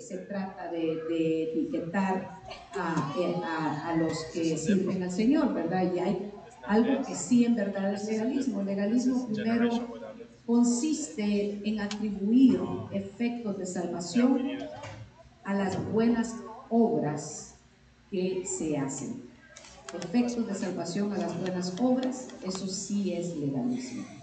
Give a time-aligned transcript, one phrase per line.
[0.00, 2.40] se trata de, etiquetar
[2.74, 5.92] a, a, los que sirven al Señor, ¿verdad?
[5.94, 6.32] Y hay
[6.66, 8.60] algo que sí en verdad es legalismo.
[8.60, 9.70] El legalismo primero
[10.46, 12.60] consiste en atribuir
[12.92, 14.58] efectos de salvación
[15.44, 16.36] a las buenas
[16.68, 17.54] obras
[18.10, 19.22] que se hacen.
[19.94, 24.17] Efectos de salvación a las buenas obras, eso sí es legalismo.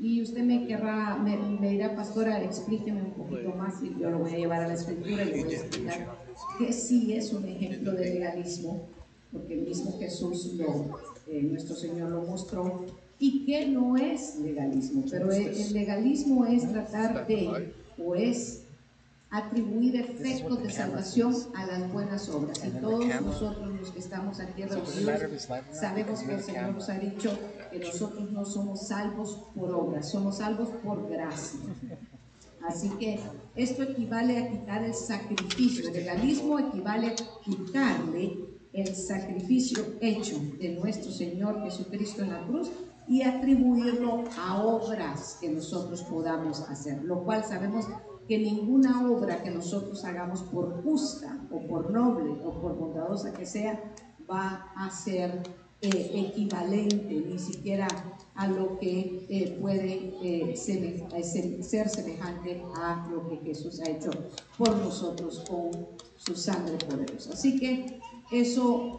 [0.00, 4.32] Y usted me querrá, me, dirá, pastora, explíqueme un poquito más y yo lo voy
[4.32, 6.16] a llevar a la escritura y le voy a explicar
[6.58, 8.88] que sí es un ejemplo de legalismo,
[9.30, 12.86] porque el mismo Jesús lo, eh, nuestro Señor lo mostró,
[13.18, 18.59] y que no es legalismo, pero el, legalismo es tratar de, o es
[19.30, 22.60] atribuir efectos de salvación a las buenas obras.
[22.64, 27.38] Y todos nosotros los que estamos aquí reunidos sabemos que el Señor nos ha dicho
[27.70, 31.60] que nosotros no somos salvos por obras, somos salvos por gracia.
[32.66, 33.20] Así que
[33.54, 35.88] esto equivale a quitar el sacrificio.
[35.88, 42.70] El legalismo equivale a quitarle el sacrificio hecho de nuestro Señor Jesucristo en la cruz
[43.08, 47.86] y atribuirlo a obras que nosotros podamos hacer, lo cual sabemos
[48.30, 53.44] que ninguna obra que nosotros hagamos por justa o por noble o por bondadosa que
[53.44, 53.92] sea
[54.30, 55.42] va a ser
[55.82, 57.88] eh, equivalente ni siquiera
[58.36, 64.10] a lo que eh, puede eh, ser, semejante a lo que Jesús ha hecho
[64.56, 67.32] por nosotros con su sangre poderosa.
[67.32, 67.98] Así que
[68.30, 68.96] eso,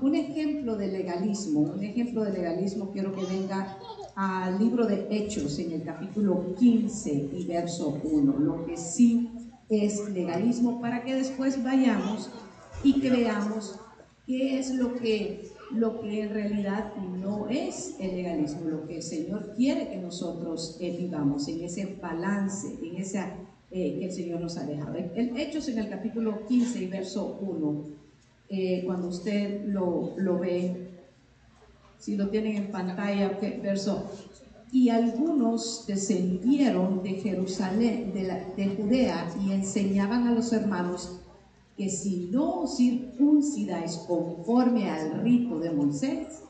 [0.00, 3.78] un ejemplo de legalismo, un ejemplo de legalismo quiero que venga
[4.16, 9.30] al libro de Hechos en el capítulo 15 y verso 1, lo que sí
[9.68, 12.30] es legalismo, para que después vayamos
[12.82, 13.78] y creamos
[14.26, 19.02] qué es lo que, lo que en realidad no es el legalismo, lo que el
[19.02, 23.34] Señor quiere que nosotros eh, vivamos, en ese balance, en esa
[23.70, 24.96] eh, que el Señor nos ha dejado.
[24.96, 28.00] El Hechos en el capítulo 15 y verso 1
[28.52, 30.89] eh, cuando usted lo, lo, ve,
[32.00, 34.10] si lo tienen en pantalla, verso,
[34.72, 41.20] y algunos descendieron de Jerusalén, de, de Judea, y enseñaban a los hermanos
[41.76, 46.42] que si no circuncidáis conforme al rito de Moisés,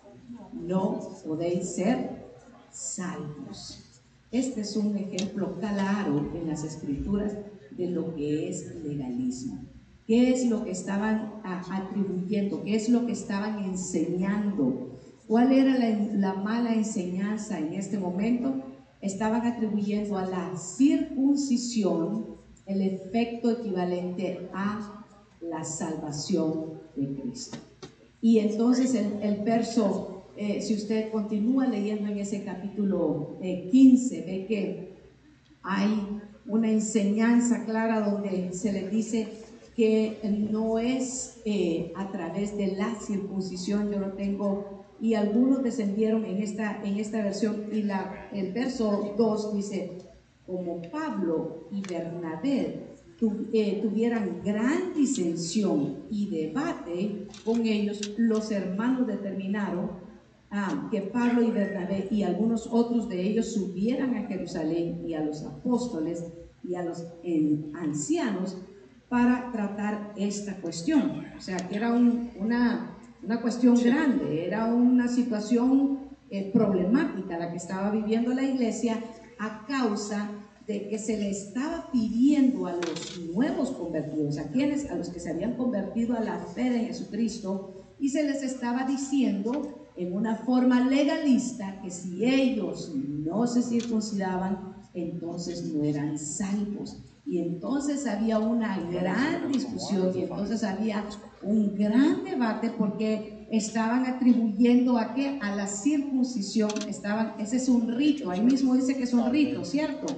[0.53, 2.27] no podéis ser
[2.73, 3.85] salvos.
[4.31, 7.37] Este es un ejemplo claro en las escrituras
[7.71, 9.59] de lo que es legalismo.
[10.07, 14.99] Qué es lo que estaban atribuyendo, qué es lo que estaban enseñando,
[15.31, 18.53] cuál era la, mala enseñanza en este momento.
[19.01, 22.35] Estaban atribuyendo a la circuncisión
[22.67, 25.05] el efecto equivalente a
[25.41, 27.59] la salvación de Cristo.
[28.21, 34.47] Y entonces el, verso, eh, si usted continúa leyendo en ese capítulo 15, eh, ve
[34.47, 34.97] que
[35.63, 36.09] hay
[36.45, 39.29] una enseñanza clara donde se le dice
[39.77, 40.19] que
[40.51, 46.43] no es eh, a través de la circuncisión, yo lo tengo, y algunos descendieron en
[46.43, 49.99] esta, en esta versión, y la, el verso 2 dice,
[50.47, 52.91] como Pablo y Bernabé
[53.53, 59.91] eh, tuvieran gran disensión y debate con ellos, los hermanos determinaron
[60.51, 65.23] ah, que Pablo y Bernabé y algunos otros de ellos subieran a Jerusalén y a
[65.23, 66.25] los apóstoles
[66.65, 67.07] y a los
[67.75, 68.57] ancianos
[69.11, 71.27] para tratar esta cuestión.
[71.37, 77.57] O sea, que era una, una, cuestión grande, era una situación eh, problemática la que
[77.57, 79.03] estaba viviendo la iglesia
[79.39, 80.31] a causa
[80.67, 85.19] de que se le estaba pidiendo a los nuevos convertidos, a quienes, a los que
[85.19, 90.37] se habían convertido a la fe de Jesucristo, y se les estaba diciendo en una
[90.37, 97.03] forma legalista que si ellos no se circuncidaban, entonces no eran salvos.
[97.31, 101.09] Y entonces había una gran discusión y entonces había
[101.43, 105.39] un gran debate porque estaban atribuyendo a qué?
[105.41, 109.65] A la circuncisión, estaban, ese es un rito, ahí mismo dice que es un rito,
[109.65, 110.09] ¿cierto?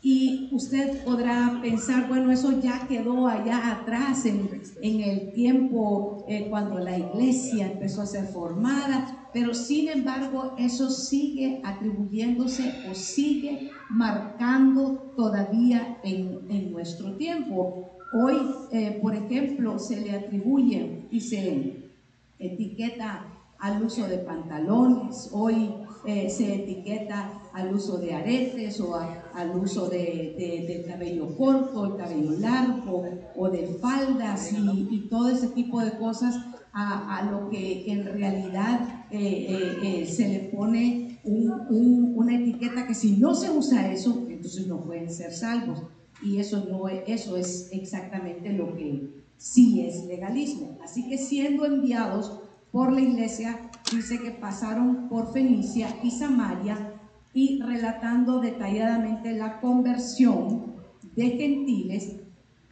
[0.00, 6.46] Y usted podrá pensar, bueno, eso ya quedó allá atrás en, en el tiempo eh,
[6.48, 13.70] cuando la iglesia empezó a ser formada, pero sin embargo eso sigue atribuyéndose o sigue
[13.90, 17.90] marcando todavía en, en nuestro tiempo.
[18.14, 18.34] Hoy,
[18.72, 21.92] eh, por ejemplo, se le atribuye y se
[22.38, 23.26] etiqueta
[23.58, 25.70] al uso de pantalones, hoy
[26.06, 31.96] eh, se etiqueta al uso de aretes o al uso de, del cabello corto, el
[31.96, 33.04] cabello largo
[33.34, 36.36] o de faldas y, todo ese tipo de cosas
[36.78, 43.34] a, lo que en realidad eh, eh, se le pone una etiqueta que si no
[43.34, 45.82] se usa eso, entonces no pueden ser salvos.
[46.22, 50.78] y eso, no es, eso es exactamente lo que sí es legalismo.
[50.84, 52.40] Así que siendo enviados
[52.70, 56.94] por la iglesia, dice que pasaron por Fenicia y Samaria
[57.32, 60.74] y relatando detalladamente la conversión
[61.14, 62.16] de gentiles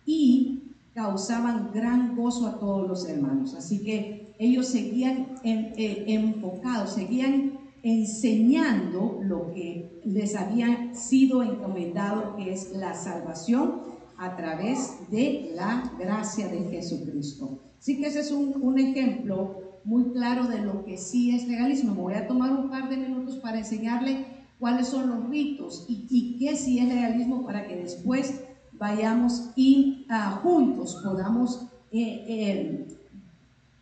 [0.06, 0.63] y
[0.94, 3.54] causaban gran gozo a todos los hermanos.
[3.54, 12.52] Así que ellos seguían eh, enfocados, seguían enseñando lo que les había sido encomendado, que
[12.52, 13.82] es la salvación
[14.16, 17.60] a través de la gracia de Jesucristo.
[17.78, 21.94] Así que ese es un, ejemplo muy claro de lo que sí es legalismo.
[21.94, 24.24] Me voy a tomar un par de minutos para enseñarle
[24.58, 28.44] cuáles son los ritos y, y qué sí es legalismo para que después
[28.78, 32.86] vayamos y ah, juntos podamos eh, eh,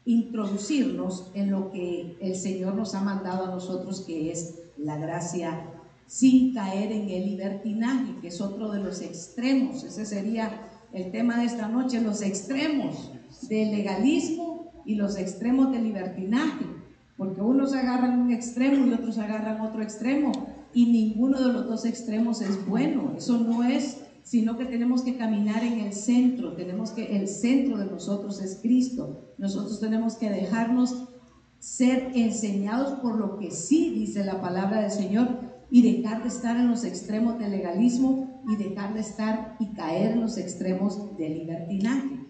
[0.04, 5.66] introducirnos en lo que el Señor nos ha mandado a nosotros, que es la gracia
[6.06, 9.84] sin caer en el libertinaje, que es otro de los extremos.
[9.84, 13.12] Ese sería el tema de esta noche, los extremos
[13.48, 16.66] del legalismo y los extremos del libertinaje,
[17.16, 20.32] porque unos agarran un extremo y otros agarran otro extremo,
[20.74, 23.14] y ninguno de los dos extremos es bueno.
[23.16, 27.76] Eso no es sino que tenemos que caminar en el centro, tenemos que, el centro
[27.76, 29.34] de nosotros es Cristo.
[29.38, 31.08] Nosotros tenemos que dejarnos
[31.58, 35.28] ser enseñados por lo que sí dice la palabra del Señor
[35.70, 40.12] y dejar de estar en los extremos del legalismo y dejar de estar y caer
[40.12, 42.26] en los extremos del libertinaje.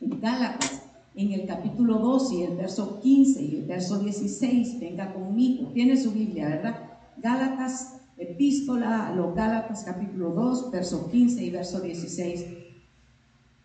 [0.00, 0.82] En Gálatas,
[1.14, 5.96] en el capítulo 2 y el verso 15 y el verso 16, venga conmigo, tiene
[5.96, 6.76] su Biblia, ¿verdad?
[7.16, 12.46] Gálatas Epístola a los Gálatas capítulo 2, verso 15 y verso 16.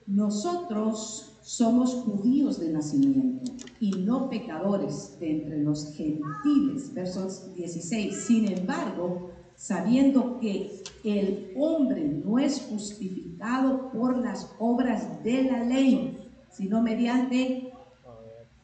[0.07, 3.49] Nosotros somos judíos de nacimiento
[3.79, 6.93] y no pecadores de entre los gentiles.
[6.93, 8.13] Versos 16.
[8.13, 16.17] Sin embargo, sabiendo que el hombre no es justificado por las obras de la ley,
[16.51, 17.71] sino mediante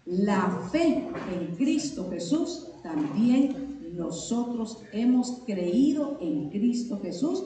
[0.06, 7.44] la fe en Cristo Jesús, también nosotros hemos creído en Cristo Jesús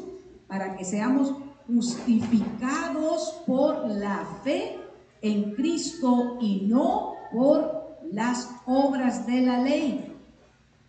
[0.48, 1.34] para que seamos
[1.66, 4.78] justificados por la fe
[5.22, 10.14] en Cristo y no por las obras de la ley,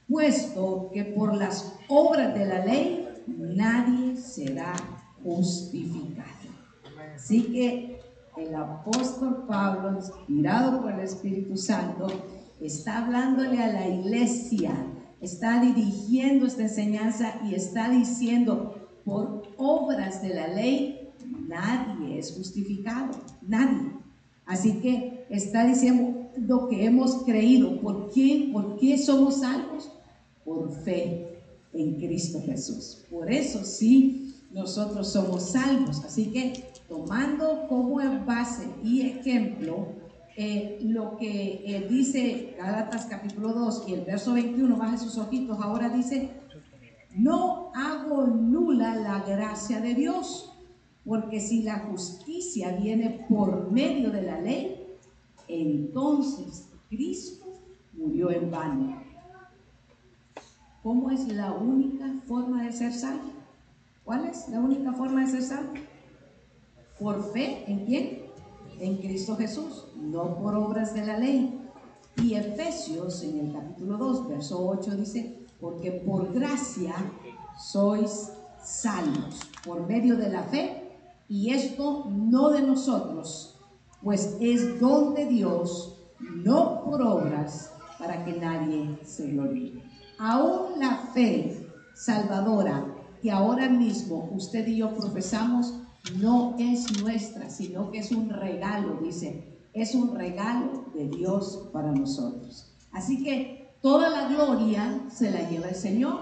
[0.08, 4.74] puesto que por las obras de la ley nadie será
[5.22, 6.50] justificado.
[7.14, 8.00] Así que
[8.36, 12.08] el apóstol Pablo, inspirado por el Espíritu Santo,
[12.60, 14.72] está hablándole a la iglesia
[15.22, 18.74] está dirigiendo esta enseñanza y está diciendo,
[19.04, 21.10] por obras de la ley,
[21.48, 23.92] nadie es justificado, nadie.
[24.44, 27.80] Así que está diciendo lo que hemos creído.
[27.80, 28.50] ¿Por qué?
[28.52, 29.90] ¿Por qué somos salvos?
[30.44, 31.38] Por fe
[31.72, 33.04] en Cristo Jesús.
[33.08, 36.04] Por eso sí, nosotros somos salvos.
[36.04, 37.96] Así que tomando como
[38.26, 40.01] base y ejemplo
[40.36, 45.58] eh, lo que eh, dice Gálatas capítulo 2 y el verso 21, baje sus ojitos,
[45.60, 46.30] ahora dice,
[47.14, 50.54] no hago nula la gracia de Dios,
[51.04, 54.86] porque si la justicia viene por medio de la ley,
[55.48, 57.44] entonces Cristo
[57.92, 59.02] murió en vano.
[60.82, 63.30] ¿Cómo es la única forma de ser salvo?
[64.04, 65.74] ¿Cuál es la única forma de ser salvo?
[66.98, 68.22] Por fe en quién?
[68.82, 71.58] en Cristo Jesús, no por obras de la ley.
[72.16, 76.94] Y Efesios en el capítulo 2, verso 8 dice, porque por gracia
[77.58, 78.32] sois
[78.62, 80.78] salvos por medio de la fe,
[81.28, 83.58] y esto no de nosotros,
[84.02, 89.82] pues es don de Dios, no por obras, para que nadie se gloríe.
[90.18, 92.84] Aún la fe salvadora
[93.22, 95.72] que ahora mismo usted y yo profesamos
[96.18, 101.92] no es nuestra, sino que es un regalo, dice, es un regalo de Dios para
[101.92, 102.74] nosotros.
[102.92, 106.20] Así que toda la gloria se la lleva el Señor.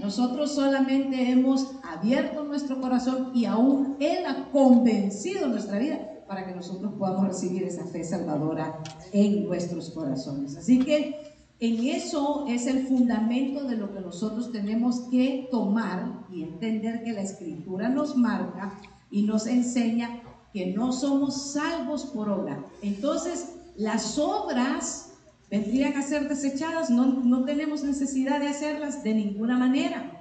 [0.00, 6.54] Nosotros solamente hemos abierto nuestro corazón y aún Él ha convencido nuestra vida para que
[6.54, 8.80] nosotros podamos recibir esa fe salvadora
[9.12, 10.56] en nuestros corazones.
[10.56, 11.16] Así que
[11.60, 17.12] en eso es el fundamento de lo que nosotros tenemos que tomar y entender que
[17.12, 18.78] la escritura nos marca
[19.10, 20.22] y nos enseña
[20.58, 22.64] que no somos salvos por obra.
[22.82, 25.12] Entonces, las obras
[25.48, 30.20] vendrían a ser desechadas, no, no tenemos necesidad de hacerlas de ninguna manera,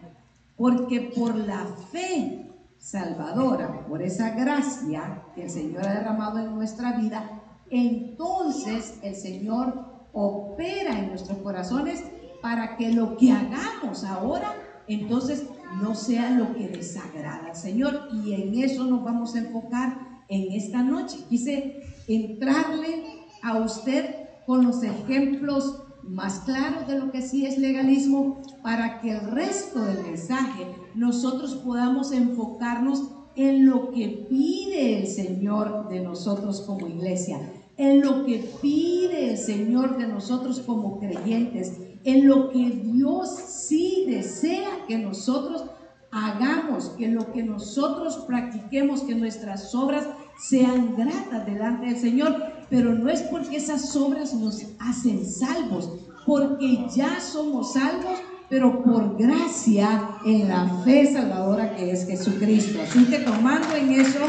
[0.55, 6.91] porque por la fe salvadora, por esa gracia que el Señor ha derramado en nuestra
[6.99, 7.41] vida,
[7.71, 12.03] entonces el Señor opera en nuestros corazones
[12.43, 14.53] para que lo que hagamos ahora,
[14.87, 15.47] entonces
[15.81, 18.09] no sea lo que desagrada al Señor.
[18.13, 21.17] Y en eso nos vamos a enfocar en esta noche.
[21.29, 23.03] Quise entrarle
[23.41, 24.15] a usted
[24.45, 29.83] con los ejemplos más claros de lo que sí es legalismo para que el resto
[29.83, 30.65] del mensaje
[30.95, 33.03] nosotros podamos enfocarnos
[33.35, 37.39] en lo que pide el Señor de nosotros como iglesia,
[37.77, 44.05] en lo que pide el Señor de nosotros como creyentes, en lo que Dios sí
[44.07, 45.65] desea que nosotros
[46.11, 50.05] hagamos, que lo que nosotros practiquemos, que nuestras obras
[50.39, 52.35] sean gratas delante del Señor,
[52.69, 55.91] pero no es porque esas obras nos hacen salvos,
[56.25, 62.79] porque ya somos salvos, pero por gracia en la fe salvadora que es Jesucristo.
[62.81, 64.19] Así que tomando en eso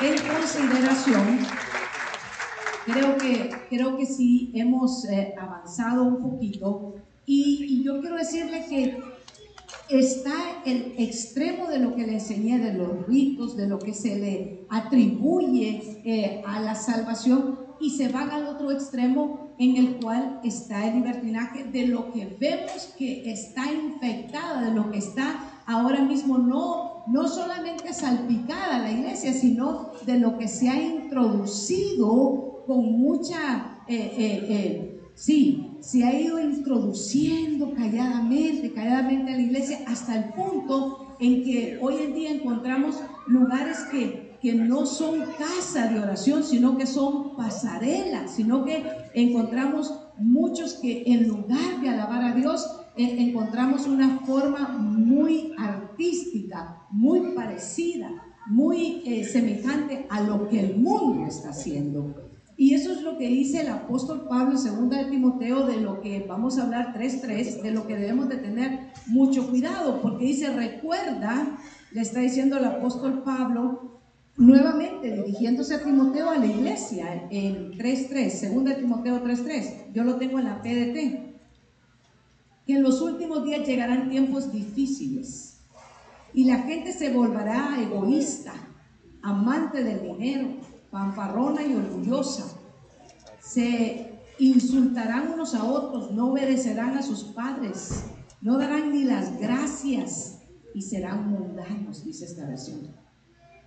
[0.00, 1.38] en consideración,
[2.86, 6.94] creo que, creo que sí hemos eh, avanzado un poquito
[7.26, 8.98] y, y yo quiero decirle que
[9.98, 14.16] está el extremo de lo que le enseñé, de los ritos, de lo que se
[14.16, 20.40] le atribuye eh, a la salvación, y se van al otro extremo en el cual
[20.44, 26.02] está el libertinaje de lo que vemos que está infectada, de lo que está ahora
[26.02, 33.00] mismo no, no solamente salpicada la iglesia, sino de lo que se ha introducido con
[33.00, 33.78] mucha...
[33.88, 34.86] Eh, eh,
[35.20, 41.78] Sí, se ha ido introduciendo calladamente, calladamente a la iglesia hasta el punto en que
[41.80, 42.96] hoy en día encontramos
[43.26, 48.84] lugares que, que no son casa de oración, sino que son pasarelas, sino que
[49.14, 56.82] encontramos muchos que en lugar de alabar a Dios, eh, encontramos una forma muy artística,
[56.90, 58.10] muy parecida,
[58.46, 62.29] muy eh, semejante a lo que el mundo está haciendo.
[62.60, 66.02] Y eso es lo que dice el apóstol Pablo en 2 de Timoteo de lo
[66.02, 70.50] que vamos a hablar 3.3, de lo que debemos de tener mucho cuidado, porque dice,
[70.50, 71.58] recuerda,
[71.90, 74.02] le está diciendo el apóstol Pablo,
[74.36, 80.16] nuevamente dirigiéndose a Timoteo a la iglesia en 3.3, 2 de Timoteo 3.3, yo lo
[80.16, 80.96] tengo en la PDT,
[82.66, 85.62] que en los últimos días llegarán tiempos difíciles
[86.34, 88.52] y la gente se volverá egoísta,
[89.22, 92.56] amante del dinero fanfarrona y orgullosa.
[93.40, 98.04] Se insultarán unos a otros, no obedecerán a sus padres,
[98.40, 100.42] no darán ni las gracias
[100.74, 103.00] y serán mundanos, dice esta versión.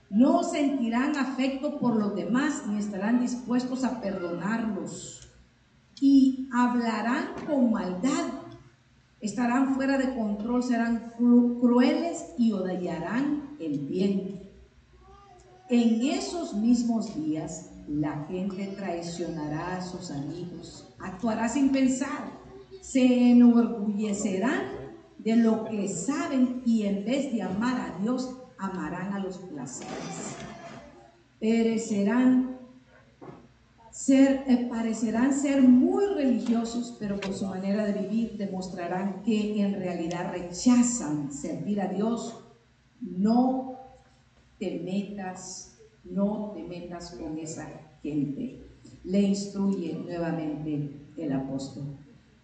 [0.10, 5.28] No sentirán afecto por los demás ni estarán dispuestos a perdonarlos.
[6.00, 8.32] Y hablarán con maldad.
[9.22, 14.43] Estarán fuera de control, serán crueles y odiarán el bien.
[15.70, 22.32] En esos mismos días la gente traicionará a sus amigos, actuará sin pensar,
[22.82, 24.84] se enorgullecerán
[25.20, 30.36] de lo que saben y en vez de amar a Dios, amarán a los placeres.
[31.40, 31.78] Eh,
[34.70, 41.32] parecerán ser muy religiosos, pero por su manera de vivir demostrarán que en realidad rechazan
[41.32, 42.44] servir a Dios,
[43.00, 43.83] no
[44.64, 47.68] te metas, no te metas con esa
[48.02, 48.62] gente.
[49.04, 51.84] Le instruye nuevamente el apóstol.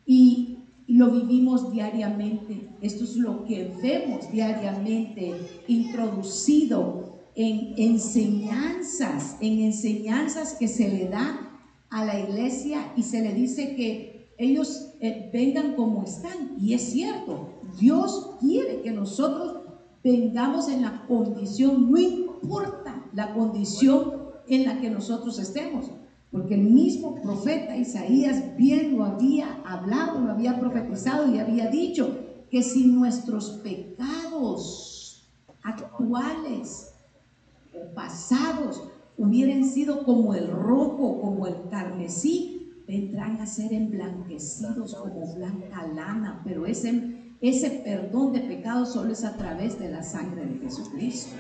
[0.06, 0.56] Y,
[0.88, 2.68] lo vivimos diariamente.
[2.82, 5.36] Esto es lo que vemos diariamente
[5.68, 11.62] introducido en enseñanzas, en enseñanzas que se le da
[11.92, 16.58] a la iglesia y se le dice que ellos eh, vengan como están.
[16.60, 17.50] Y es cierto,
[17.80, 19.59] Dios quiere que nosotros
[20.04, 25.92] vengamos en la condición, no importa la condición en la que nosotros estemos,
[26.32, 32.20] porque el mismo profeta Isaías bien lo había hablado, lo había profetizado y había dicho
[32.50, 35.28] que si nuestros pecados
[35.64, 36.94] actuales
[37.74, 38.84] o pasados
[39.18, 46.42] hubieran sido como el rojo, como el carmesí, vendrán a ser emblanquecidos como blanca lana,
[46.44, 51.36] pero ese ese perdón de pecados solo es a través de la sangre de Jesucristo.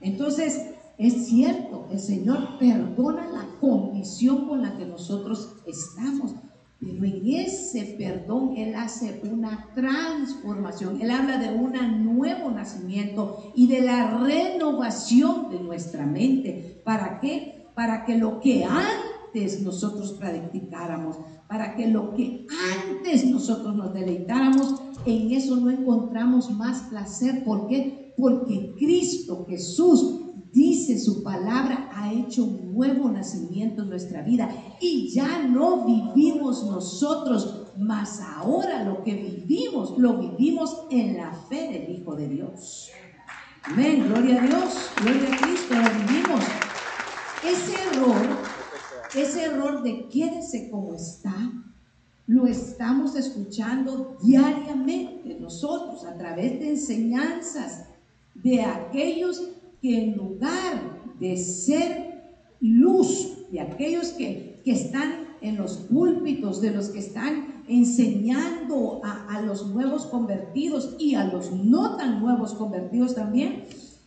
[0.00, 0.60] Entonces,
[0.98, 6.34] es cierto, el Señor perdona la condición con la que nosotros estamos,
[6.80, 11.00] pero en ese perdón Él hace una transformación.
[11.00, 11.72] Él habla de un
[12.04, 16.82] nuevo nacimiento y de la renovación de nuestra mente.
[16.84, 17.70] ¿Para qué?
[17.74, 24.82] Para que lo que antes nosotros practicáramos, para que lo que antes nosotros nos deleitáramos,
[25.04, 27.44] en eso no encontramos más placer.
[27.44, 28.14] ¿Por qué?
[28.16, 30.20] Porque Cristo Jesús
[30.52, 36.66] dice su palabra, ha hecho un nuevo nacimiento en nuestra vida y ya no vivimos
[36.66, 42.90] nosotros mas ahora lo que vivimos, lo vivimos en la fe del Hijo de Dios.
[43.64, 46.44] Amén, gloria a Dios, gloria a Cristo, lo vivimos.
[47.44, 48.26] Ese error,
[49.14, 51.34] ese error de quédese como está,
[52.26, 57.86] lo estamos escuchando diariamente nosotros a través de enseñanzas
[58.34, 59.50] de aquellos
[59.80, 62.22] que en lugar de ser
[62.60, 69.40] luz, de aquellos que, que están en los púlpitos, de los que están enseñando a,
[69.42, 73.64] los nuevos convertidos y a los no tan nuevos convertidos también,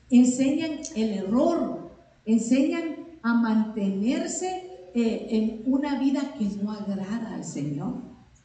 [0.10, 1.92] enseñan el error,
[2.26, 4.65] enseñan a mantenerse
[4.96, 8.02] eh, una vida que no agrada al Señor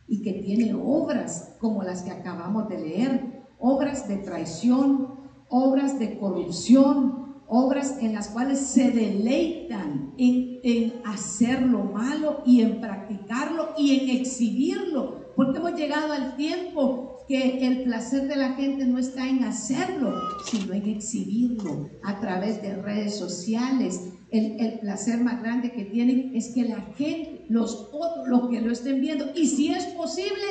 [0.08, 6.18] y que tiene obras como las que acabamos de leer, obras de traición, obras de
[6.18, 13.98] corrupción, obras en las cuales se deleitan en, hacer lo malo y en practicarlo y
[13.98, 19.28] en exhibirlo, porque hemos llegado al tiempo que el placer de la gente no está
[19.28, 20.14] en hacerlo,
[20.44, 24.14] sino en exhibirlo a través de redes sociales.
[24.30, 28.60] El, el placer más grande que tienen es que la gente, los otros, los que
[28.60, 30.44] lo estén viendo, y si es posible,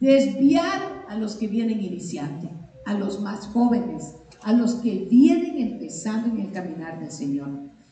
[0.00, 2.50] desviar a los que vienen iniciando,
[2.84, 7.48] a los más jóvenes, a los que vienen empezando en el caminar del Señor.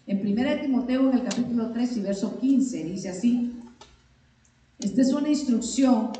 [0.07, 3.53] En 1 Timoteo, en el capítulo 3 y verso 15, dice así,
[4.79, 6.11] esta es una instrucción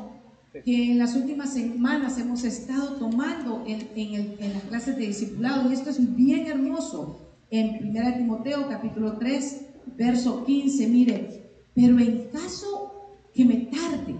[0.63, 5.73] que en las últimas semanas hemos estado tomando en, en, las clases de discipulado y
[5.73, 7.19] esto es bien hermoso.
[7.55, 12.91] En 1 Timoteo capítulo 3, verso 15, mire, pero en caso
[13.31, 14.15] que me tarde,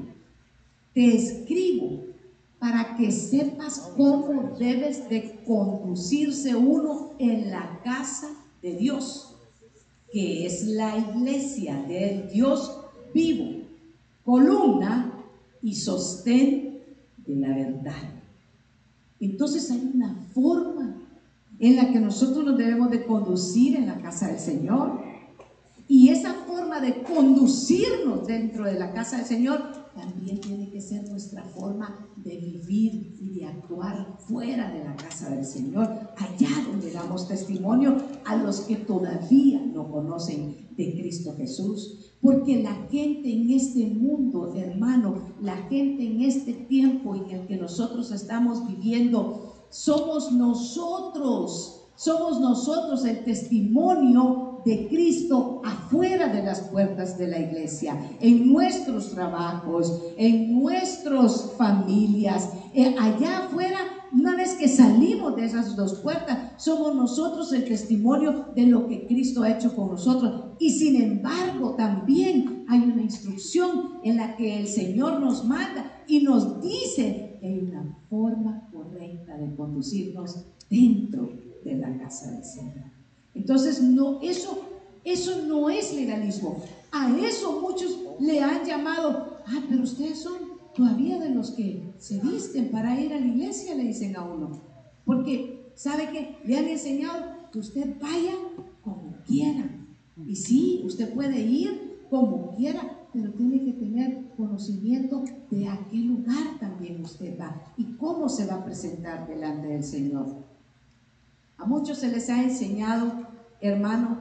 [0.93, 2.03] te escribo
[2.59, 8.29] para que sepas cómo debes de conducirse uno en la casa
[8.61, 9.35] de Dios,
[10.11, 12.81] que es la iglesia del Dios
[13.15, 13.63] vivo,
[14.23, 15.11] columna
[15.63, 16.83] y sostén
[17.25, 18.13] de la verdad.
[19.19, 21.02] Entonces hay una forma
[21.63, 24.99] en la que nosotros nos debemos de conducir en la casa del Señor.
[25.87, 29.61] Y esa forma de conducirnos dentro de la casa del Señor
[29.95, 35.29] también tiene que ser nuestra forma de vivir y de actuar fuera de la casa
[35.29, 37.95] del Señor, allá donde damos testimonio
[38.25, 42.13] a los que todavía no conocen de Cristo Jesús.
[42.19, 47.55] Porque la gente en este mundo, hermano, la gente en este tiempo en el que
[47.55, 57.17] nosotros estamos viviendo, somos nosotros, somos nosotros el testimonio de Cristo afuera de las puertas
[57.17, 63.79] de la iglesia, en nuestros trabajos, en nuestras familias, eh, allá afuera,
[64.11, 69.07] una vez que salimos de esas dos puertas, somos nosotros el testimonio de lo que
[69.07, 70.53] Cristo ha hecho con nosotros.
[70.59, 76.21] Y sin embargo, también hay una instrucción en la que el Señor nos manda y
[76.21, 78.69] nos dice que hay una forma
[79.37, 81.29] de conducirnos dentro
[81.63, 82.91] de la casa del Señor.
[83.33, 84.61] Entonces, no, eso,
[85.03, 86.63] eso no es legalismo.
[86.91, 92.19] A eso muchos le han llamado, ah, pero ustedes son todavía de los que se
[92.19, 94.61] visten para ir a la iglesia, le dicen a uno.
[95.05, 96.37] Porque, ¿sabe qué?
[96.45, 98.33] Le han enseñado que usted vaya
[98.81, 99.69] como quiera.
[100.25, 105.97] Y sí, usted puede ir como quiera, pero tiene que tener conocimiento de a qué
[105.97, 110.43] lugar también usted va y cómo se va a presentar delante del Señor.
[111.57, 113.27] A muchos se les ha enseñado,
[113.61, 114.17] hermano,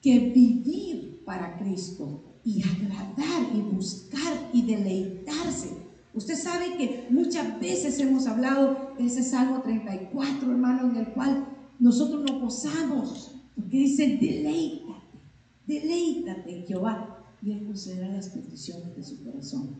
[0.00, 5.76] que vivir para Cristo y agradar y buscar y deleitarse.
[6.14, 11.46] Usted sabe que muchas veces hemos hablado de ese Salmo 34, hermano, en el cual
[11.78, 15.18] nosotros nos gozamos, porque dice, deleítate,
[15.66, 19.76] deleítate Jehová, y Él concederá las peticiones de su corazón.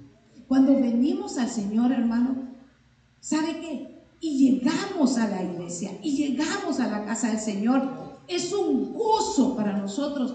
[0.47, 2.49] Cuando venimos al Señor, hermano,
[3.21, 3.99] ¿sabe qué?
[4.21, 7.89] y llegamos a la iglesia y llegamos a la casa del Señor,
[8.27, 10.35] es un gozo para nosotros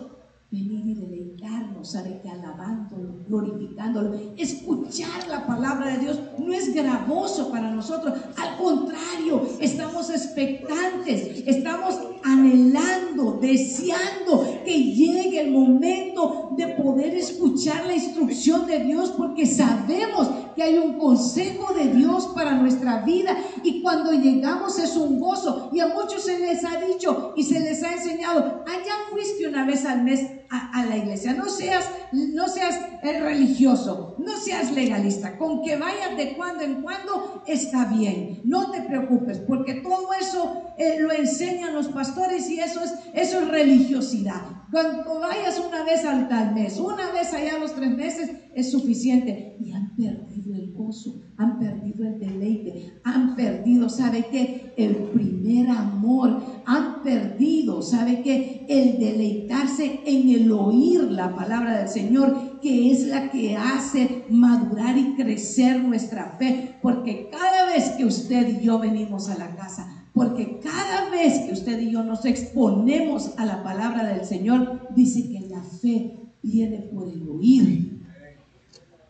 [0.51, 0.95] venir y
[1.43, 8.13] deleitarnos, sabe que alabándolo, glorificándolo, escuchar la palabra de Dios no es gravoso para nosotros,
[8.37, 17.93] al contrario, estamos expectantes, estamos anhelando, deseando que llegue el momento de poder escuchar la
[17.93, 23.81] instrucción de Dios porque sabemos que hay un consejo de Dios para nuestra vida y
[23.81, 27.83] cuando llegamos es un gozo y a muchos se les ha dicho y se les
[27.83, 30.21] ha enseñado, allá fuiste una vez al mes
[30.53, 36.15] a, la iglesia, no seas, no seas eh, religioso, no seas legalista, con que vayas
[36.15, 41.73] de cuando en cuando está bien, no te preocupes porque todo eso eh, lo enseñan
[41.73, 44.62] los pastores y eso es, eso es religiosidad.
[44.73, 49.55] Cuando vayas una vez al tal mes, una vez allá los tres meses, es suficiente.
[49.59, 54.73] Y han perdido el gozo, han perdido el deleite, han perdido, ¿sabe qué?
[54.75, 58.65] El primer amor, han perdido, ¿sabe qué?
[58.67, 64.97] El deleitarse en el oír la palabra del Señor, que es la que hace madurar
[64.97, 66.77] y crecer nuestra fe.
[66.81, 71.53] Porque cada vez que usted y yo venimos a la casa, porque cada vez que
[71.53, 76.77] usted y yo nos exponemos a la palabra del Señor, dice que la fe viene
[76.93, 77.99] por el oír.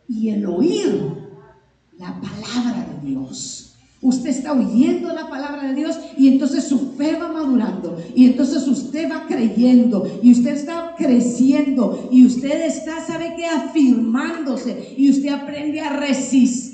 [0.08, 1.24] Y el oír
[2.00, 3.76] la palabra de Dios.
[4.02, 8.68] Usted está oyendo la palabra de Dios y entonces su fe va madurando y entonces
[8.68, 15.30] usted va creyendo y usted está creciendo y usted está, sabe que afirmándose y usted
[15.30, 16.73] aprende a resistir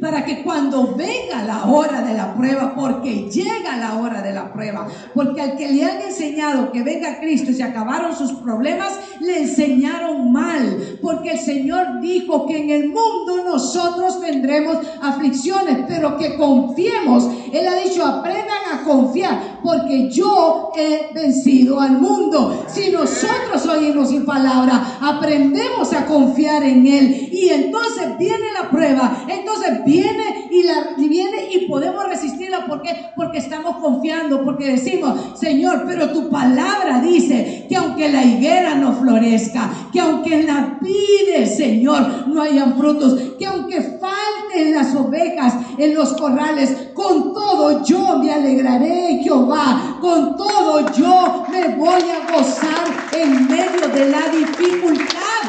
[0.00, 4.52] para que cuando venga la hora de la prueba, porque llega la hora de la
[4.52, 8.98] prueba, porque al que le han enseñado que venga Cristo y se acabaron sus problemas,
[9.20, 16.16] le enseñaron mal, porque el Señor dijo que en el mundo nosotros tendremos aflicciones, pero
[16.16, 17.28] que con confiemos.
[17.52, 22.64] Él ha dicho, aprendan a confiar, porque yo he vencido al mundo.
[22.68, 27.28] Si nosotros oímos su palabra, aprendemos a confiar en Él.
[27.32, 32.66] Y entonces viene la prueba, entonces viene y, la, viene y podemos resistirla.
[32.66, 32.82] ¿Por
[33.16, 38.92] Porque estamos confiando, porque decimos, Señor, pero tu palabra dice que aunque la higuera no
[38.94, 45.54] florezca, que aunque en la pide, Señor, no hayan frutos, que aunque falten las ovejas
[45.78, 49.98] en los corrales, con todo yo me alegraré, Jehová.
[50.00, 55.42] Con todo yo me voy a gozar en medio de la dificultad.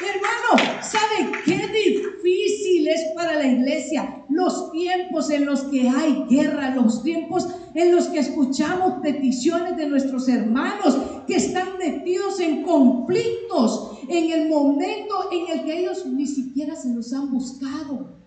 [0.00, 4.24] Hermano, ¿sabe qué difícil es para la iglesia?
[4.28, 9.88] Los tiempos en los que hay guerra, los tiempos en los que escuchamos peticiones de
[9.88, 16.26] nuestros hermanos que están metidos en conflictos, en el momento en el que ellos ni
[16.26, 18.20] siquiera se los han buscado.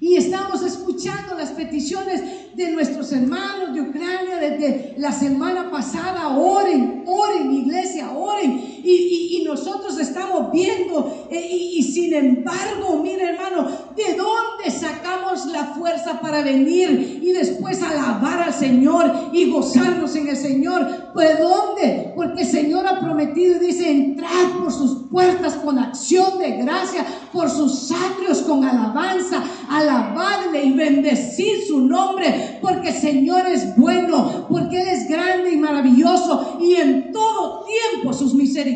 [0.00, 6.38] Y estamos escuchando las peticiones de nuestros hermanos de Ucrania desde la semana pasada.
[6.38, 8.79] Oren, oren, iglesia, oren.
[8.84, 11.26] Y, nosotros estamos viendo.
[11.28, 17.82] Eh, y, sin embargo, mire hermano, ¿de dónde sacamos la fuerza para venir y después
[17.82, 21.10] alabar al Señor y gozarnos en el Señor?
[21.12, 22.12] ¿Pues dónde?
[22.14, 27.04] Porque el Señor ha prometido y dice, entrar por sus puertas con acción de gracia,
[27.32, 34.46] por sus atrios con alabanza, alabarle y bendecir su nombre porque el Señor es bueno,
[34.48, 38.69] porque Él es grande y maravilloso y en todo tiempo sus misericordias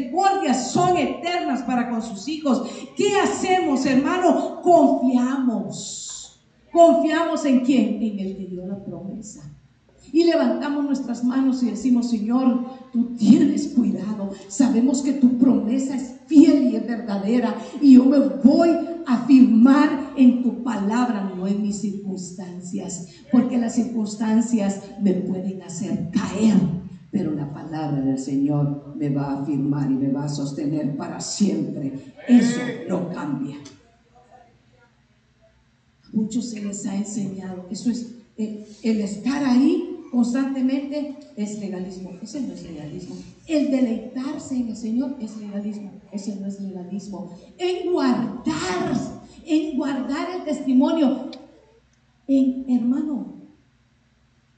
[0.54, 2.68] son eternas para con sus hijos.
[2.96, 4.60] ¿Qué hacemos, hermano?
[4.62, 6.40] Confiamos.
[6.72, 8.02] Confiamos en quién?
[8.02, 9.54] En el que dio la promesa
[10.14, 14.30] y levantamos nuestras manos y decimos, Señor, tú tienes cuidado.
[14.46, 18.70] Sabemos que tu promesa es fiel y es verdadera y yo me voy
[19.06, 26.10] a afirmar en tu palabra, no en mis circunstancias, porque las circunstancias me pueden hacer
[26.12, 26.83] caer.
[27.14, 31.20] Pero la palabra del Señor me va a afirmar y me va a sostener para
[31.20, 31.92] siempre.
[32.26, 33.56] Eso no cambia.
[36.02, 42.10] A muchos se les ha enseñado, eso es el estar ahí constantemente es legalismo.
[42.20, 43.14] Ese no es legalismo.
[43.46, 45.92] El deleitarse en el Señor es legalismo.
[46.10, 47.36] Ese no es legalismo.
[47.58, 48.96] En guardar,
[49.46, 51.30] en guardar el testimonio.
[52.26, 53.34] En, hermano,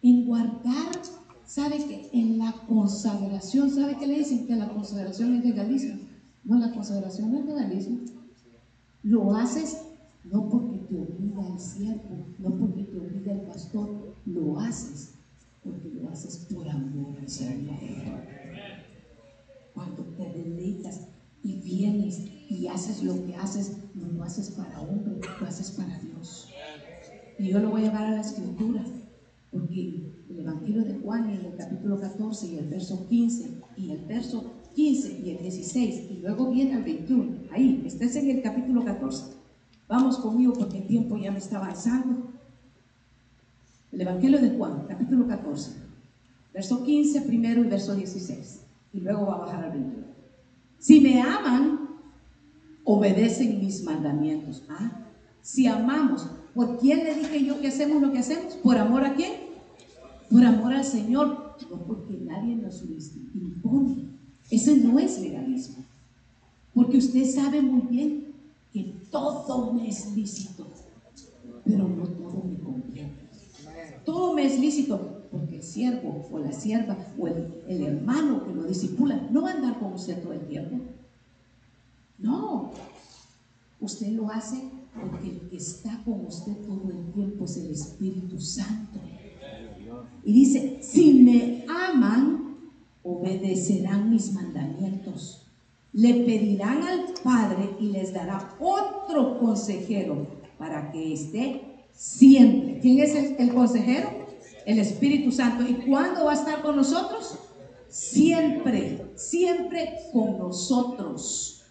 [0.00, 1.02] en guardar,
[1.46, 4.46] ¿sabe que En la consagración, ¿sabe qué le dicen?
[4.46, 6.00] Que la consagración es legalismo.
[6.44, 7.98] No, la consagración no es legalismo.
[9.02, 9.78] Lo haces
[10.24, 15.16] no porque te obliga el siervo, no porque te obliga el pastor, lo haces
[15.66, 17.76] porque lo haces por amor al Señor.
[19.74, 21.08] Cuando te deleitas
[21.42, 25.98] y vienes y haces lo que haces, no lo haces para hombre, lo haces para
[25.98, 26.48] Dios.
[27.38, 28.84] Y yo lo voy a llevar a la escritura,
[29.50, 34.04] porque el Evangelio de Juan en el capítulo 14 y el verso 15 y el
[34.06, 37.48] verso 15 y el 16 y luego viene el 21.
[37.52, 39.36] Ahí, estés en el capítulo 14.
[39.88, 42.32] Vamos conmigo porque el tiempo ya me está avanzando.
[43.92, 45.72] El Evangelio de Juan, capítulo 14,
[46.52, 48.62] verso 15 primero y verso 16.
[48.92, 50.06] Y luego va a bajar al 21.
[50.78, 51.88] Si me aman,
[52.84, 54.64] obedecen mis mandamientos.
[54.68, 55.06] Ah,
[55.40, 58.54] si amamos, ¿por quién le dije yo que hacemos lo que hacemos?
[58.56, 59.45] ¿Por amor a quién?
[60.30, 62.96] Por amor al Señor, no porque nadie nos lo
[63.34, 64.08] impone.
[64.50, 65.84] Ese no es legalismo.
[66.74, 68.26] Porque usted sabe muy bien
[68.72, 70.66] que todo me es lícito,
[71.64, 73.26] pero no todo me conviene
[74.06, 78.54] todo me es lícito, porque el siervo o la sierva o el, el hermano que
[78.54, 80.76] lo disipula no va a andar con usted todo el tiempo.
[82.18, 82.70] No,
[83.80, 84.62] usted lo hace
[84.94, 89.00] porque el que está con usted todo el tiempo es el Espíritu Santo.
[90.24, 92.58] Y dice, si me aman,
[93.02, 95.46] obedecerán mis mandamientos.
[95.92, 100.26] Le pedirán al Padre y les dará otro consejero
[100.58, 102.80] para que esté siempre.
[102.80, 104.10] ¿Quién es el, consejero?
[104.66, 105.64] El Espíritu Santo.
[105.66, 107.38] ¿Y cuándo va a estar con nosotros?
[107.88, 111.62] Siempre, siempre con nosotros.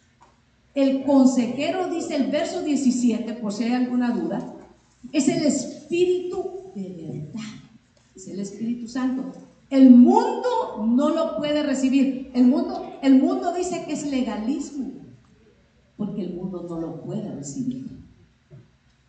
[0.74, 4.56] El consejero, dice el verso 17, por si hay alguna duda,
[5.12, 7.05] es el Espíritu de.
[8.16, 9.24] Es el Espíritu Santo.
[9.70, 12.32] El mundo no lo puede recibir.
[12.34, 14.92] El mundo, el mundo dice que es legalismo,
[15.98, 17.88] porque el mundo no lo puede recibir.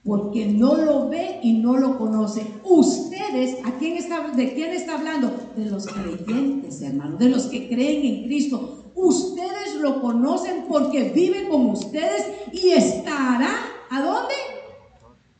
[0.02, 2.46] Porque no lo ve y no lo conoce.
[2.64, 5.32] Ustedes, ¿a quién está, ¿de quién está hablando?
[5.56, 8.84] De los creyentes, hermano, de los que creen en Cristo.
[8.94, 13.50] Ustedes lo conocen porque vive con ustedes y estará,
[13.90, 14.34] ¿a dónde?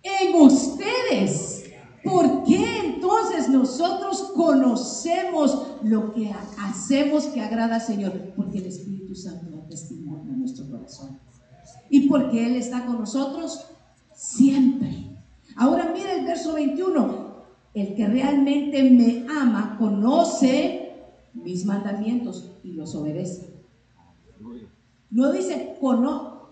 [0.02, 1.55] En ustedes.
[2.06, 8.12] ¿Por qué entonces nosotros conocemos lo que hacemos que agrada al Señor?
[8.36, 11.18] Porque el Espíritu Santo da testimonio en nuestro corazón.
[11.90, 13.66] Y porque Él está con nosotros
[14.14, 15.20] siempre.
[15.56, 17.26] Ahora mira el verso 21.
[17.74, 20.94] El que realmente me ama conoce
[21.34, 23.54] mis mandamientos y los obedece.
[25.10, 25.76] No dice,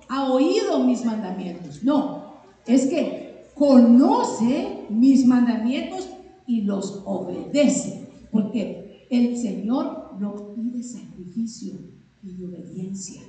[0.08, 1.82] ha oído mis mandamientos.
[1.82, 2.34] No,
[2.66, 3.23] es que
[3.54, 6.08] conoce mis mandamientos
[6.46, 8.08] y los obedece.
[8.30, 11.74] Porque el Señor no pide sacrificio,
[12.20, 13.22] pide obediencia.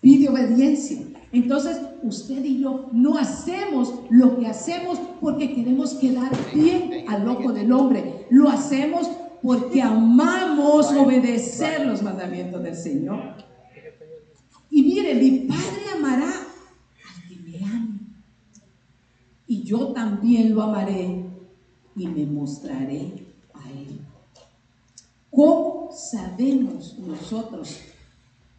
[0.00, 0.98] Pide obediencia.
[1.32, 7.52] Entonces, usted y yo no hacemos lo que hacemos porque queremos quedar bien al ojo
[7.52, 8.26] del hombre.
[8.30, 9.08] Lo hacemos
[9.42, 13.34] porque amamos obedecer los mandamientos del Señor.
[14.70, 16.32] Y mire, mi Padre amará
[19.50, 21.24] y yo también lo amaré
[21.94, 24.00] y me mostraré a él.
[25.30, 27.78] ¿Cómo sabemos nosotros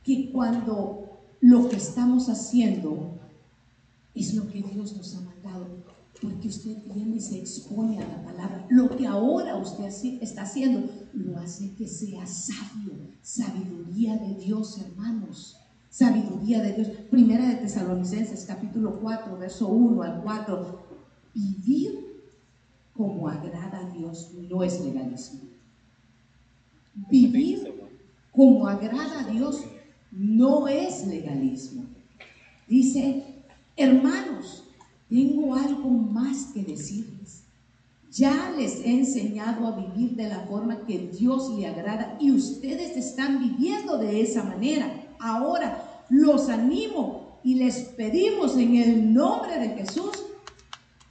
[0.05, 3.19] que cuando lo que estamos haciendo
[4.15, 5.67] es lo que Dios nos ha mandado?
[6.21, 8.65] Porque usted viene y se expone a la palabra.
[8.69, 9.89] Lo que ahora usted
[10.21, 15.57] está haciendo lo hace que sea sabio, sabiduría de Dios, hermanos
[15.91, 16.87] sabiduría de Dios.
[17.09, 20.90] Primera de Tesalonicenses, capítulo 4, verso 1 al 4.
[21.33, 22.11] Vivir
[22.93, 25.41] como agrada a Dios no es legalismo.
[27.09, 27.73] Vivir
[28.31, 29.63] como agrada a Dios
[30.11, 31.85] no es legalismo.
[32.67, 33.23] Dice,
[33.75, 34.65] hermanos,
[35.09, 37.43] tengo algo más que decirles.
[38.11, 42.97] Ya les he enseñado a vivir de la forma que Dios le agrada y ustedes
[42.97, 45.15] están viviendo de esa manera.
[45.19, 50.11] Ahora los animo y les pedimos en el nombre de Jesús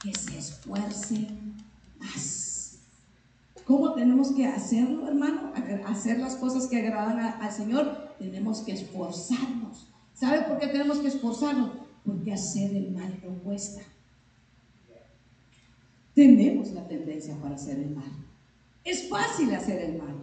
[0.03, 1.55] que se esfuercen
[1.99, 2.79] más.
[3.65, 5.53] ¿Cómo tenemos que hacerlo, hermano?
[5.87, 8.17] Hacer las cosas que agradan al Señor.
[8.19, 9.87] Tenemos que esforzarnos.
[10.15, 11.71] ¿Sabe por qué tenemos que esforzarnos?
[12.05, 13.83] Porque hacer el mal no cuesta.
[16.15, 18.11] Tenemos la tendencia para hacer el mal.
[18.85, 20.17] Es fácil hacer el mal,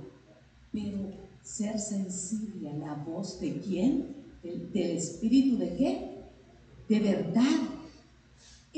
[0.72, 1.12] pero
[1.42, 4.18] ser sensible a la voz de quién?
[4.44, 6.22] Del, Espíritu de qué?
[6.90, 7.77] De verdad.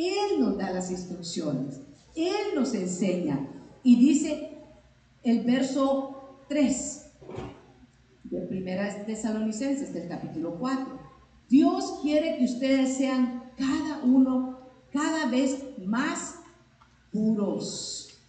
[0.07, 1.81] Él nos da las instrucciones,
[2.15, 3.47] Él nos enseña.
[3.83, 4.57] Y dice
[5.23, 7.05] el verso 3
[8.25, 10.99] de Primera Tesalonicenses del capítulo 4.
[11.49, 14.59] Dios quiere que ustedes sean cada uno
[14.91, 16.35] cada vez más
[17.11, 18.19] puros.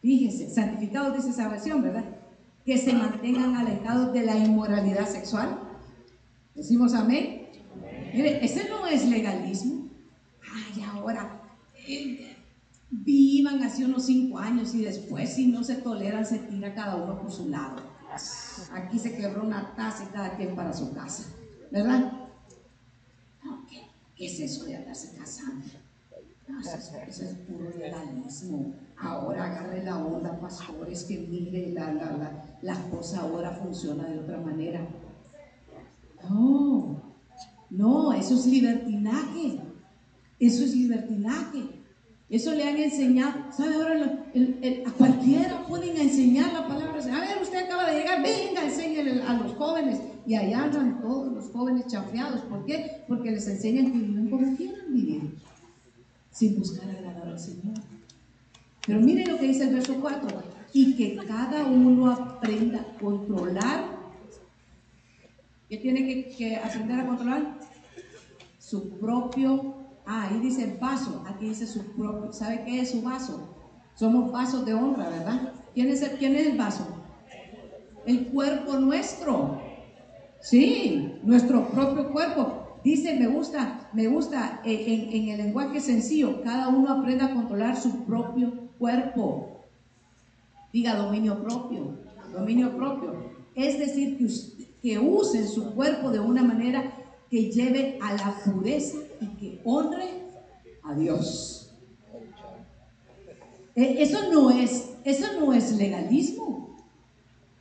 [0.00, 2.20] Fíjese, santificados dice esa versión, ¿verdad?
[2.64, 5.58] que se mantengan alejados de la inmoralidad sexual.
[6.54, 7.48] Decimos amén.
[8.14, 9.79] Mire, ese no es legalismo.
[10.72, 11.40] Ay, ahora
[12.90, 17.20] vivan así unos cinco años y después si no se toleran se tira cada uno
[17.20, 17.76] por su lado.
[18.72, 21.24] Aquí se quebró una taza y cada quien para su casa,
[21.70, 22.12] ¿verdad?
[24.16, 25.66] ¿qué, es eso de andarse casando?
[27.08, 28.74] eso, es puro legalismo.
[28.98, 34.38] Ahora agarre la onda, pastores, que mire, la, la, la, cosa ahora funciona de otra
[34.38, 34.86] manera.
[36.28, 37.00] No,
[37.70, 39.69] no, eso es libertinaje.
[40.40, 41.80] Eso es libertinaje.
[42.30, 43.52] Eso le han enseñado.
[43.52, 43.74] ¿Sabe?
[43.74, 44.24] Ahora
[44.86, 46.98] a cualquiera pueden enseñar la palabra.
[46.98, 50.00] A ver, usted acaba de llegar, venga, enséñale a los jóvenes.
[50.26, 52.40] Y allá andan todos los jóvenes chafeados.
[52.42, 53.02] ¿Por qué?
[53.06, 55.34] Porque les enseñan que viven como quieran vivir
[56.30, 57.74] sin buscar agradar al Señor.
[58.86, 60.42] Pero miren lo que dice el verso 4.
[60.72, 63.98] Y que cada uno aprenda a controlar.
[65.68, 67.58] ¿Qué tiene que, que aprender a controlar?
[68.58, 69.79] Su propio.
[70.12, 71.22] Ah, ahí dice vaso.
[71.24, 72.32] Aquí dice su propio.
[72.32, 73.54] ¿Sabe qué es su vaso?
[73.94, 75.52] Somos vasos de honra, ¿verdad?
[75.72, 76.84] ¿Quién es el, vaso?
[78.06, 79.60] El cuerpo nuestro.
[80.40, 82.80] Sí, nuestro propio cuerpo.
[82.82, 87.76] Dice, me gusta, me gusta eh, en, el lenguaje sencillo, cada uno aprenda a controlar
[87.76, 89.60] su propio cuerpo.
[90.72, 91.98] Diga dominio propio,
[92.32, 93.14] dominio propio.
[93.54, 94.26] Es decir, que,
[94.82, 96.99] que usen su cuerpo de una manera
[97.30, 100.08] que lleve a la pureza y que honre
[100.82, 101.70] a Dios.
[103.76, 106.76] Eh, eso no es, eso no es legalismo.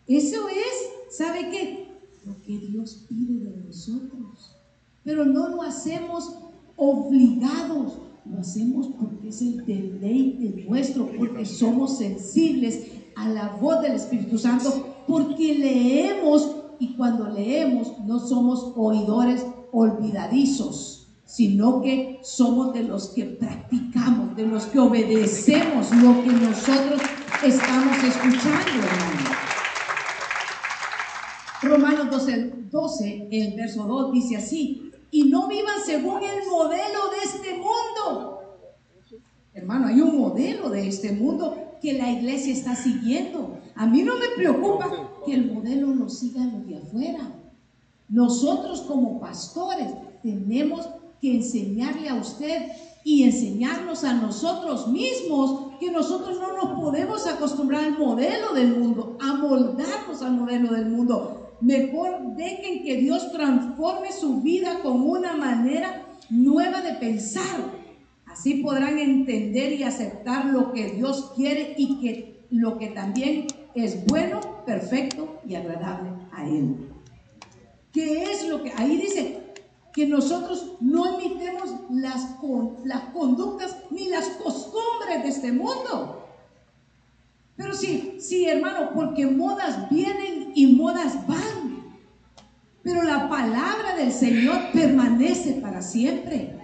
[0.07, 1.87] Eso es, ¿sabe qué?
[2.25, 4.55] Lo que Dios pide de nosotros.
[5.03, 6.33] Pero no lo hacemos
[6.75, 7.93] obligados,
[8.25, 14.39] lo hacemos porque es el deleite nuestro, porque somos sensibles a la voz del Espíritu
[14.39, 23.09] Santo, porque leemos y cuando leemos no somos oidores olvidadizos, sino que somos de los
[23.09, 27.01] que practicamos, de los que obedecemos lo que nosotros
[27.43, 28.87] estamos escuchando,
[31.61, 37.17] Romanos 12, 12, el verso 2 dice así, y no vivan según el modelo de
[37.23, 38.39] este mundo.
[39.53, 43.59] Hermano, hay un modelo de este mundo que la iglesia está siguiendo.
[43.75, 44.89] A mí no me preocupa
[45.25, 47.38] que el modelo lo siga los de afuera.
[48.09, 49.87] Nosotros como pastores
[50.23, 50.89] tenemos
[51.21, 52.71] que enseñarle a usted
[53.03, 59.17] y enseñarnos a nosotros mismos que nosotros no nos podemos acostumbrar al modelo del mundo,
[59.21, 61.55] a moldarnos al modelo del mundo.
[61.61, 67.79] Mejor dejen que Dios transforme su vida con una manera nueva de pensar.
[68.25, 74.05] Así podrán entender y aceptar lo que Dios quiere y que lo que también es
[74.05, 76.88] bueno, perfecto y agradable a Él.
[77.91, 79.53] ¿Qué es lo que ahí dice?
[79.93, 82.37] Que nosotros no imitemos las,
[82.85, 86.27] las conductas ni las costumbres de este mundo.
[87.55, 91.97] Pero sí, sí, hermano, porque modas vienen y modas van.
[92.83, 96.57] Pero la palabra del Señor permanece para siempre.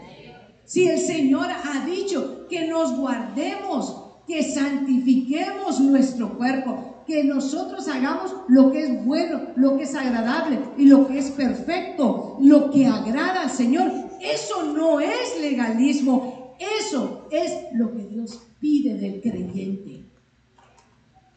[0.63, 8.33] Si el Señor ha dicho que nos guardemos, que santifiquemos nuestro cuerpo, que nosotros hagamos
[8.47, 12.87] lo que es bueno, lo que es agradable y lo que es perfecto, lo que
[12.87, 13.91] agrada al Señor,
[14.21, 20.05] eso no es legalismo, eso es lo que Dios pide del creyente.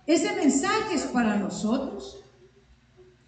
[0.07, 2.25] Ese mensaje es para nosotros.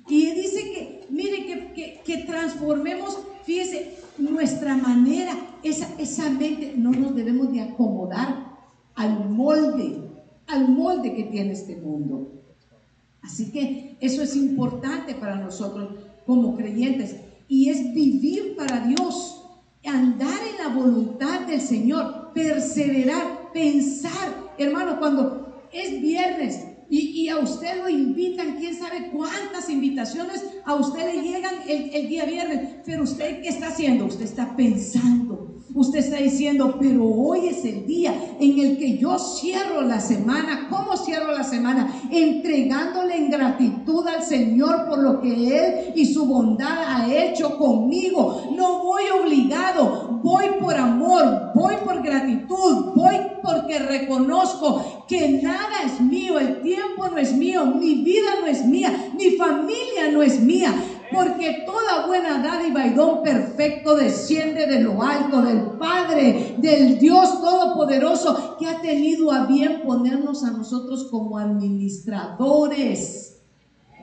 [0.08, 1.72] Y dice que, mire,
[2.04, 8.56] que, transformemos, fíjese, nuestra manera, esa, esa mente, no nos debemos de acomodar
[8.94, 10.09] al molde,
[10.50, 12.32] al molde que tiene este mundo.
[13.22, 15.94] Así que eso es importante para nosotros
[16.26, 17.16] como creyentes
[17.48, 19.44] y es vivir para Dios,
[19.84, 24.52] andar en la voluntad del Señor, perseverar, pensar.
[24.56, 31.14] Hermano, cuando es viernes, y, a usted lo invitan, quién sabe cuántas invitaciones a usted
[31.14, 34.06] le llegan el, el día viernes, pero usted qué está haciendo?
[34.06, 39.18] Usted está pensando, Usted está diciendo, pero hoy es el día en el que yo
[39.18, 40.66] cierro la semana.
[40.68, 41.94] ¿Cómo cierro la semana?
[42.10, 48.48] Entregándole en gratitud al Señor por lo que Él y su bondad ha hecho conmigo.
[48.56, 56.00] No voy obligado, voy por amor, voy por gratitud, voy porque reconozco que nada es
[56.00, 60.40] mío, el tiempo no es mío, mi vida no es mía, mi familia no es
[60.40, 60.74] mía
[61.12, 67.40] porque toda buena dádiva y don perfecto desciende de lo alto, del Padre, del Dios
[67.40, 73.30] Todopoderoso, que ha tenido a bien ponernos a nosotros como administradores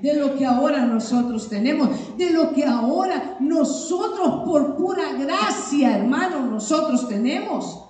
[0.01, 6.45] de lo que ahora nosotros tenemos, de lo que ahora nosotros por pura gracia, hermano,
[6.45, 7.83] nosotros tenemos.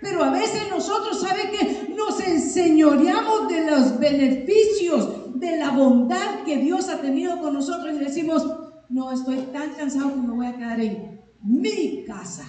[0.00, 6.56] Pero a veces nosotros, ¿sabe que Nos enseñoreamos de los beneficios, de la bondad que
[6.56, 8.46] Dios ha tenido con nosotros y decimos,
[8.90, 12.44] no, estoy tan cansado que me voy a quedar en mi casa.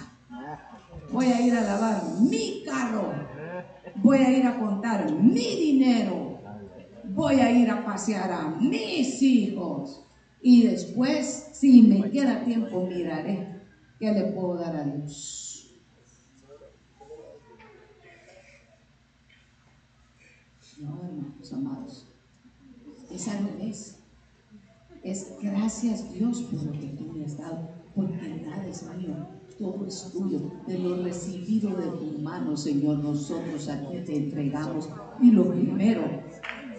[1.12, 3.12] Voy a ir a lavar mi carro.
[3.96, 6.40] Voy a ir a contar mi dinero.
[7.14, 10.04] Voy a ir a pasear a mis hijos.
[10.40, 13.62] Y después, si me queda tiempo, miraré
[14.00, 15.78] qué le puedo dar a Dios.
[20.80, 22.06] No, hermanos amados.
[23.08, 24.01] Es al revés.
[25.02, 27.68] Es gracias Dios por lo que tú me has dado.
[27.94, 29.14] porque nada es mío,
[29.58, 30.40] todo es tuyo.
[30.66, 34.88] De lo recibido de tu mano, Señor, nosotros aquí te entregamos.
[35.20, 36.02] Y lo primero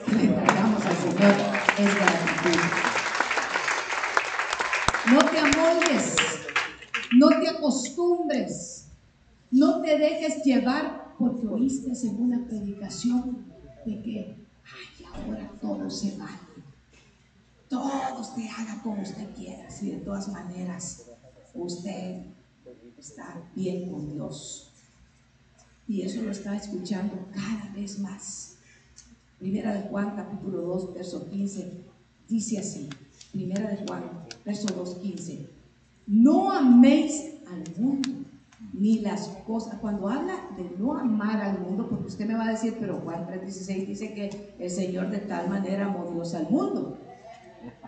[0.05, 1.35] que entregamos al Señor
[1.79, 2.59] es gratitud.
[5.11, 6.15] No te amoldes,
[7.17, 8.87] no te acostumbres,
[9.51, 13.45] no te dejes llevar porque oíste en una predicación
[13.85, 16.52] de que, ay, ahora todo se vale.
[17.73, 21.07] Todos te hagan como usted quiera, si de todas maneras
[21.55, 22.21] usted
[22.99, 24.71] está bien con Dios.
[25.87, 28.57] Y eso lo está escuchando cada vez más.
[29.39, 31.83] Primera de Juan, capítulo 2, verso 15,
[32.29, 32.89] dice así.
[33.31, 34.03] Primera de Juan,
[34.45, 35.49] verso 2, 15.
[36.05, 38.09] No améis al mundo,
[38.71, 39.79] ni las cosas.
[39.79, 43.25] Cuando habla de no amar al mundo, porque usted me va a decir, pero Juan
[43.25, 46.99] 3:16 dice que el Señor de tal manera amó Dios al mundo.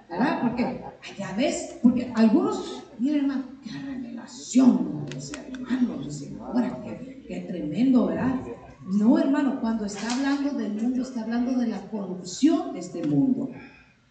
[0.10, 0.42] ¿Verdad?
[0.42, 0.82] Porque,
[1.18, 5.06] ya ves, porque algunos, miren hermano, qué revelación,
[5.54, 6.02] hermano,
[6.42, 8.36] ahora, qué, qué tremendo, ¿verdad?
[8.86, 13.50] No, hermano, cuando está hablando del mundo, está hablando de la corrupción de este mundo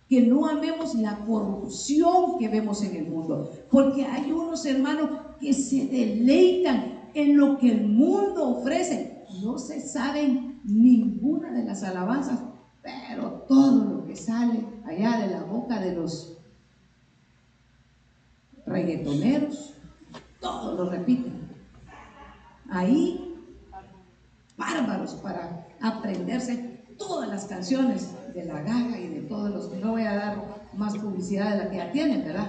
[0.08, 3.50] que no amemos la corrupción que vemos en el mundo.
[3.70, 9.24] Porque hay unos hermanos que se deleitan en lo que el mundo ofrece.
[9.42, 12.40] No se saben ninguna de las alabanzas,
[12.84, 16.36] pero todo lo que sale allá de la boca de los
[18.66, 19.72] reggaetoneros,
[20.38, 21.48] todo lo repiten.
[22.68, 23.34] Ahí,
[24.58, 30.02] bárbaros para aprenderse todas las canciones de la gaga y de todos los no voy
[30.02, 32.48] a dar más publicidad de la que ya tienen, ¿verdad?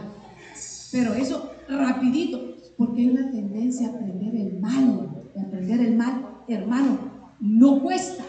[0.92, 6.28] Pero eso rapidito, porque hay una tendencia a aprender el mal, a aprender el mal,
[6.48, 7.00] hermano,
[7.40, 8.24] no cuesta.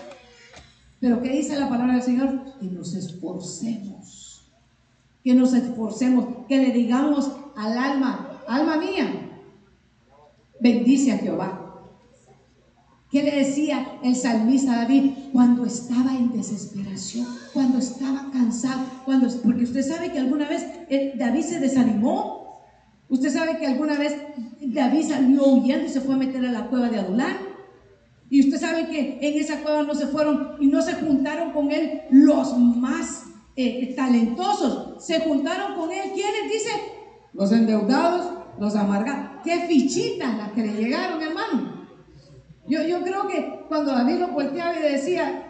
[1.06, 2.58] Pero ¿qué dice la palabra del Señor?
[2.58, 4.50] Que nos esforcemos,
[5.22, 9.30] que nos esforcemos, que le digamos al alma, alma mía,
[10.58, 11.62] bendice a Jehová
[13.08, 18.80] ¿Qué le decía el salmista David cuando estaba en desesperación, cuando estaba cansado?
[19.04, 22.64] Cuando, porque usted sabe que alguna vez eh, David se desanimó.
[23.08, 24.16] Usted sabe que alguna vez
[24.60, 27.36] David salió huyendo y se fue a meter a la cueva de Adulán.
[28.28, 31.70] Y usted sabe que en esa cueva no se fueron y no se juntaron con
[31.70, 33.24] él los más
[33.54, 35.04] eh, talentosos.
[35.04, 36.52] Se juntaron con él, ¿quiénes?
[36.52, 36.70] Dice,
[37.32, 39.42] los endeudados, los amargados.
[39.44, 41.86] Qué fichitas las que le llegaron, hermano.
[42.68, 45.46] Yo, yo creo que cuando David lo volteaba y decía,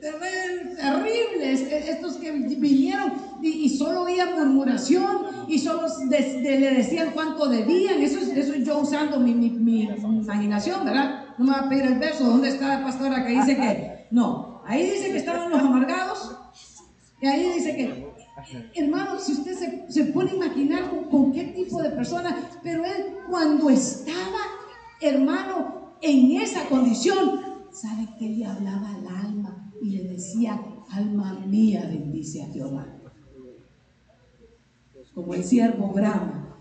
[0.00, 8.18] terribles, estos que vinieron y, solo oían murmuración y solo le decían cuánto debían, eso
[8.20, 11.26] es, eso yo usando mi, imaginación, ¿verdad?
[11.38, 14.62] No me va a pedir el verso, ¿dónde está la pastora que dice que, no,
[14.66, 16.36] ahí dice que estaban los amargados
[17.20, 18.08] y ahí dice que,
[18.74, 22.84] hermano, si usted se, se pone a imaginar con, con qué tipo de persona, pero
[22.84, 24.38] él cuando estaba,
[25.00, 27.40] hermano, en esa condición,
[27.72, 28.97] ¿sabe que le hablaba
[29.88, 30.60] y le decía,
[30.90, 32.86] alma mía, bendice a Jehová?
[35.14, 36.56] Como el siervo brama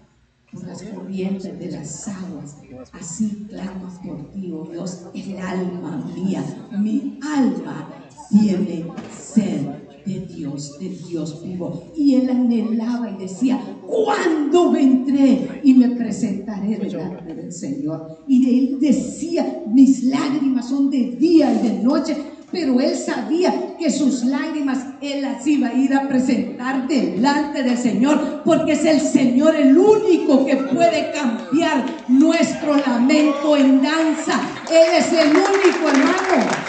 [0.49, 2.57] por las corrientes de las aguas,
[2.93, 6.41] así clama por ti, oh Dios, el alma mía,
[6.79, 7.89] mi alma
[8.29, 9.67] tiene sed
[10.05, 11.91] de Dios, de Dios vivo.
[11.95, 18.23] Y él anhelaba y decía, ¿cuándo vendré y me presentaré delante del Señor?
[18.25, 22.15] Y él decía, mis lágrimas son de día y de noche,
[22.51, 27.77] pero él sabía que sus lágrimas él las iba a ir a presentar delante del
[27.77, 34.39] Señor, porque es el Señor el único que puede cambiar nuestro lamento en danza.
[34.69, 36.67] Él es el único hermano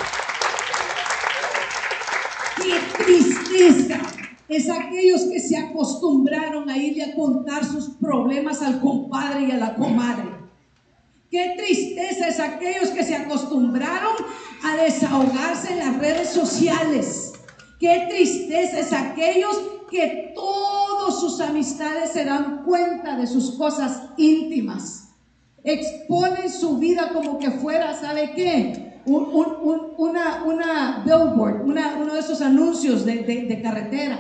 [3.09, 4.01] tristeza
[4.49, 9.59] es aquellos que se acostumbraron a irle a contar sus problemas al compadre y a
[9.59, 10.38] la comadre.
[11.31, 14.15] Qué tristeza es aquellos que se acostumbraron
[14.65, 17.33] a desahogarse en las redes sociales.
[17.79, 19.61] Qué tristeza es aquellos
[19.91, 25.11] que todos sus amistades se dan cuenta de sus cosas íntimas.
[25.65, 28.89] Exponen su vida como que fuera, ¿sabe qué?
[29.09, 34.19] una, una billboard, uno de esos anuncios de, carretera.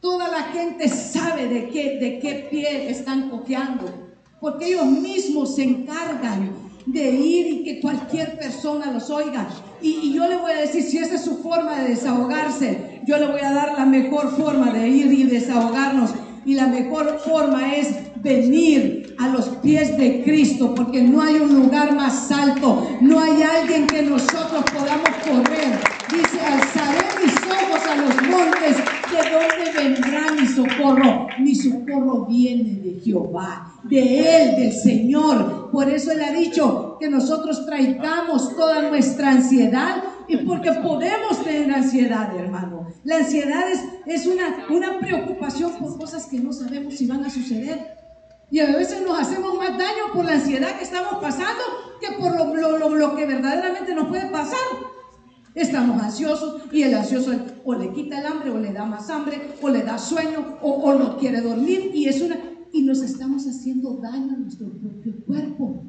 [0.00, 4.07] Toda la gente sabe de qué, de qué pie están cojeando,
[4.40, 6.50] porque ellos mismos se encargan
[6.86, 9.48] de ir y que cualquier persona los oiga.
[9.82, 13.26] Y, yo le voy a decir, si esa es su forma de desahogarse, yo le
[13.26, 16.10] voy a dar la mejor forma de ir y desahogarnos.
[16.44, 21.54] Y la mejor forma es venir a los pies de Cristo, porque no hay un
[21.54, 25.78] lugar más alto, no hay alguien que nosotros podamos correr.
[26.10, 28.76] Dice, alzaré mis ojos a los montes,
[29.22, 31.26] ¿de dónde vendrá mi socorro?
[31.38, 35.70] Mi socorro viene de Jehová, de Él, del Señor.
[35.70, 41.72] Por eso Él ha dicho que nosotros traigamos toda nuestra ansiedad y porque podemos tener
[41.72, 42.86] ansiedad, hermano.
[43.04, 43.64] La ansiedad
[44.06, 47.96] es, una, una preocupación por cosas que no sabemos si van a suceder.
[48.50, 51.62] Y a veces nos hacemos más daño por la ansiedad que estamos pasando
[52.00, 54.58] que por lo, lo, que verdaderamente nos puede pasar.
[55.54, 57.32] Estamos ansiosos y el ansioso
[57.64, 60.92] o le quita el hambre o le da más hambre o le da sueño o,
[60.94, 62.36] no quiere dormir y es una
[62.72, 65.82] y nos estamos haciendo daño a nuestro propio cuerpo.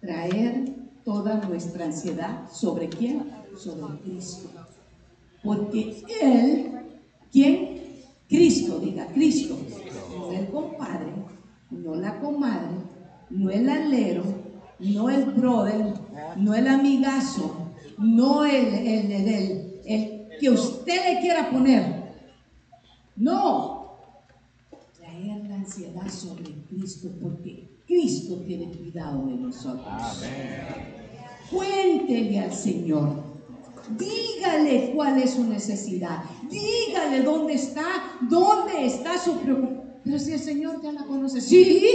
[0.00, 3.30] Traer toda nuestra ansiedad sobre quién?
[3.56, 4.48] Sobre Cristo.
[5.42, 6.72] Porque Él,
[7.30, 7.78] ¿quién?
[8.28, 9.56] Cristo, diga Cristo,
[10.16, 11.12] no el compadre,
[11.70, 12.76] no la comadre,
[13.30, 14.22] no el alero,
[14.78, 15.94] no el brother,
[16.36, 17.67] no el amigazo,
[17.98, 21.98] no el, el, el, el que usted le quiera poner.
[23.16, 23.98] No,
[24.96, 30.24] traer la ansiedad sobre Cristo porque Cristo tiene cuidado de nosotros.
[31.50, 33.28] Cuéntele al Señor.
[33.96, 36.22] Dígale cuál es su necesidad.
[36.48, 37.86] Dígale dónde está,
[38.28, 39.78] dónde está su preocupación.
[40.04, 41.40] Pero si el Señor ya la conoce.
[41.40, 41.86] Sí,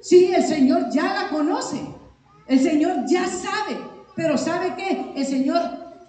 [0.00, 1.80] sí, el Señor ya la conoce.
[2.46, 3.89] El Señor ya sabe.
[4.14, 5.12] Pero ¿sabe qué?
[5.16, 5.60] El Señor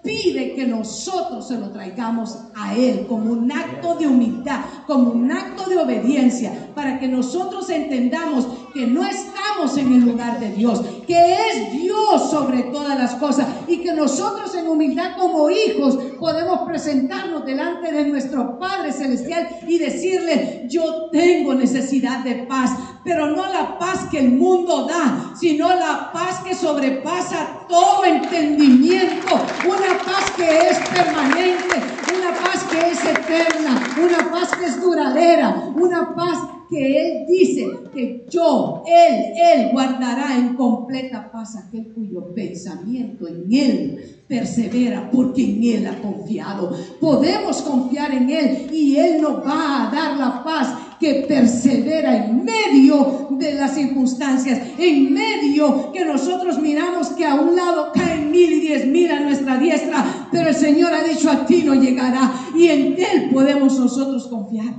[0.04, 5.32] pide que nosotros se lo traigamos a Él como un acto de humildad, como un
[5.32, 10.82] acto de obediencia, para que nosotros entendamos que no estamos en el lugar de Dios,
[11.06, 16.62] que es Dios sobre todas las cosas y que nosotros en humildad como hijos podemos
[16.68, 22.72] presentarnos delante de nuestro Padre Celestial y decirle, yo tengo necesidad de paz,
[23.04, 29.36] pero no la paz que el mundo da, sino la paz que sobrepasa todo entendimiento,
[29.66, 35.72] una paz que es permanente, una paz que es eterna, una paz que es duradera,
[35.76, 36.38] una paz
[36.70, 43.52] que Él dice que yo, Él, Él guardará en completa paz aquel cuyo pensamiento en
[43.52, 46.72] Él persevera porque en Él ha confiado.
[47.00, 52.46] Podemos confiar en Él y Él nos va a dar la paz que persevera en
[52.46, 58.54] medio de las circunstancias, en medio que nosotros miramos que a un lado caen mil
[58.54, 62.32] y diez mil a nuestra diestra, pero el Señor ha dicho a ti no llegará
[62.56, 64.76] y en Él podemos nosotros confiar.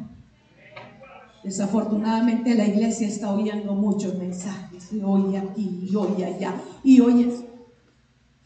[1.42, 6.54] Desafortunadamente la iglesia está oyendo muchos mensajes, y hoy aquí, y hoy allá,
[6.84, 7.32] y hoy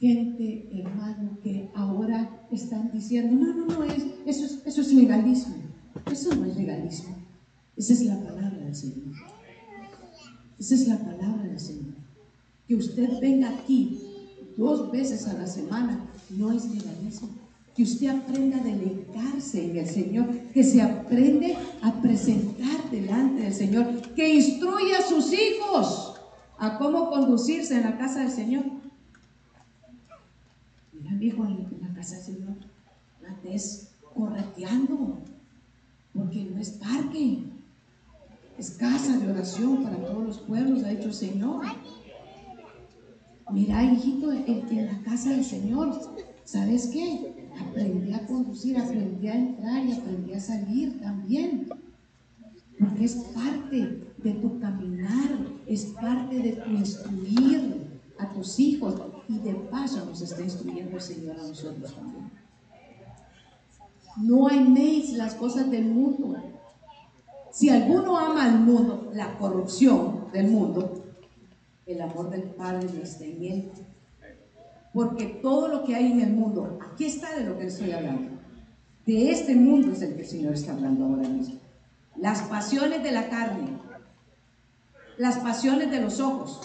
[0.01, 5.57] gente, hermano, que ahora están diciendo, no, no, no, es, eso, es, eso es legalismo.
[6.11, 7.26] Eso no es legalismo.
[7.77, 9.14] Esa es la palabra del Señor.
[10.59, 11.95] Esa es la palabra del Señor.
[12.66, 14.01] Que usted venga aquí
[14.57, 16.01] dos veces a la semana
[16.31, 17.47] no es legalismo
[17.77, 23.53] que usted aprenda a deleitarse en el Señor, que se aprende a presentar delante del
[23.53, 26.14] Señor, que instruya a sus hijos
[26.59, 28.64] a cómo conducirse en la casa del Señor.
[30.95, 32.57] Mira, mi hijo, en la casa del Señor,
[33.29, 35.18] antes correteando,
[36.14, 37.41] porque no es parque,
[38.59, 41.65] es casa de oración para todos los pueblos, ha dicho el Señor.
[43.53, 46.01] Mira, hijito, en la casa del Señor,
[46.45, 47.37] ¿sabes qué?
[47.61, 51.69] aprendí a conducir, aprendí a entrar y aprendí a salir también.
[52.79, 59.39] Porque es parte de tu caminar, es parte de tu instruir a tus hijos y
[59.39, 62.31] de paso nos está instruyendo el Señor a nosotros también.
[64.19, 66.37] No améis las cosas del mundo.
[67.57, 71.05] Si alguno ama al mundo, la corrupción del mundo,
[71.87, 73.73] el amor del Padre no está en él
[74.93, 78.31] porque todo lo que hay en el mundo, aquí está de lo que estoy hablando.
[79.05, 81.61] De este mundo es el que el Señor está hablando ahora mismo.
[82.17, 83.79] Las pasiones de la carne,
[85.19, 86.63] las pasiones de los ojos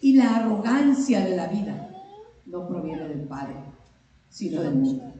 [0.00, 1.90] y la arrogancia de la vida
[2.46, 3.56] no proviene del Padre,
[4.30, 5.12] sino del mundo.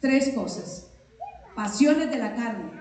[0.00, 0.88] Tres cosas.
[1.56, 2.79] Pasiones de la carne.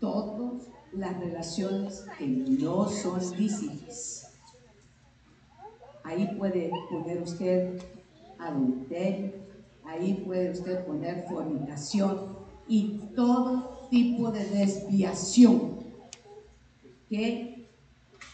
[0.00, 4.30] Todas las relaciones que no son lícitas
[6.10, 7.80] Ahí puede poner usted
[8.38, 9.32] adulterio,
[9.84, 12.36] ahí puede usted poner fornicación
[12.66, 15.78] y todo tipo de desviación
[17.08, 17.68] que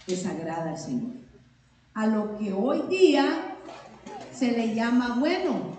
[0.07, 1.17] desagrada al Señor.
[1.93, 3.57] A lo que hoy día
[4.33, 5.77] se le llama bueno,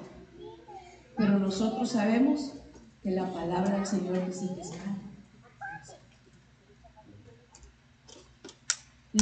[1.16, 2.54] pero nosotros sabemos
[3.02, 4.72] que la palabra del Señor dice que es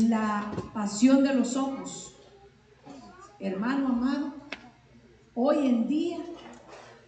[0.03, 2.15] La pasión de los ojos
[3.39, 4.33] hermano amado,
[5.33, 6.17] hoy en día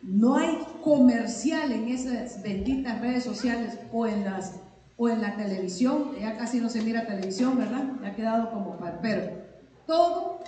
[0.02, 4.62] no hay comercial en esas benditas redes sociales o en las
[5.00, 7.84] o en la televisión, ya casi no se mira televisión, ¿verdad?
[8.02, 9.44] Ya ha quedado como pero
[9.86, 10.40] todo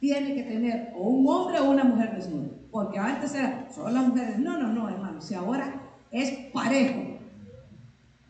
[0.00, 4.08] tiene que tener o un hombre o una mujer desnuda, porque antes era solo las
[4.08, 5.80] mujeres, no, no, no, hermano, si ahora
[6.10, 7.18] es parejo,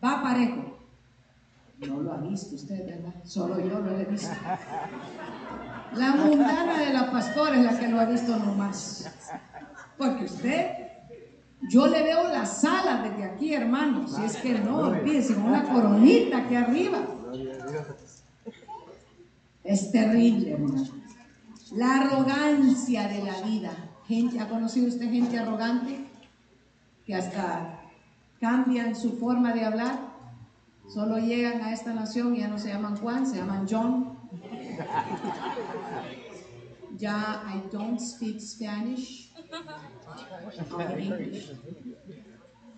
[0.05, 0.64] va parejo.
[1.89, 3.15] No lo ha visto usted, ¿verdad?
[3.25, 4.35] Solo yo lo he visto.
[5.95, 9.11] La mundana de la pastora es la que lo ha visto nomás.
[9.97, 10.71] Porque usted,
[11.71, 14.09] yo le veo la sala desde aquí, hermano.
[14.09, 16.99] Si es que no, olvídese, una coronita aquí arriba.
[19.63, 20.85] Es terrible, hermano.
[21.75, 23.71] La arrogancia de la vida.
[24.07, 26.07] Gente, ¿Ha conocido usted gente arrogante?
[27.07, 27.81] Que hasta
[28.41, 30.14] cambian su forma de hablar.
[30.89, 34.19] Solo llegan a esta nación y ya no se llaman Juan, se llaman John.
[36.97, 39.33] Ya, I don't speak Spanish.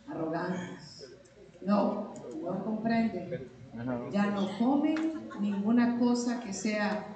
[0.09, 1.19] Arrogantes.
[1.61, 3.51] No, no comprenden.
[4.11, 7.07] Ya no comen ninguna cosa que sea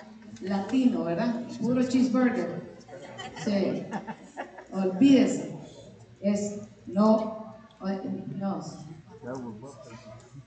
[0.43, 1.43] latino, ¿verdad?
[1.61, 2.77] Puro cheeseburger.
[3.45, 3.85] Sí.
[4.73, 5.57] Olvídese.
[6.21, 7.55] Es no,
[8.37, 8.61] no.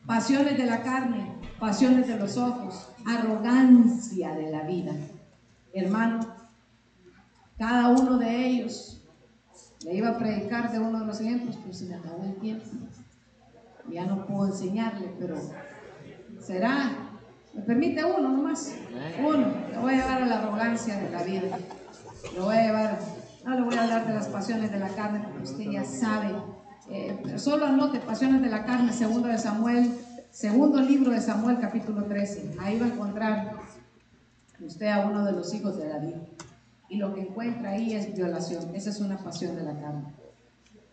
[0.06, 4.92] Pasiones de la carne, pasiones de los ojos, arrogancia de la vida.
[5.74, 6.20] Hermano,
[7.58, 9.02] cada uno de ellos,
[9.86, 12.66] le iba a predicar de uno de los ejemplos, pero se me acabó el tiempo.
[13.90, 15.38] Ya no puedo enseñarle, pero
[16.40, 16.92] será,
[17.54, 18.76] me permite uno nomás,
[19.20, 21.58] uno, le voy a llevar a la arrogancia de la vida.
[22.34, 23.00] Le voy a llevar,
[23.46, 26.34] no le voy a hablar de las pasiones de la carne, porque usted ya sabe.
[26.90, 29.92] Eh, solo anote Pasiones de la Carne, segundo de Samuel,
[30.32, 32.56] segundo libro de Samuel, capítulo 13.
[32.60, 33.54] Ahí va a encontrar
[34.60, 36.16] usted a uno de los hijos de David.
[36.90, 38.76] Y lo que encuentra ahí es violación.
[38.76, 40.14] Esa es una pasión de la carne.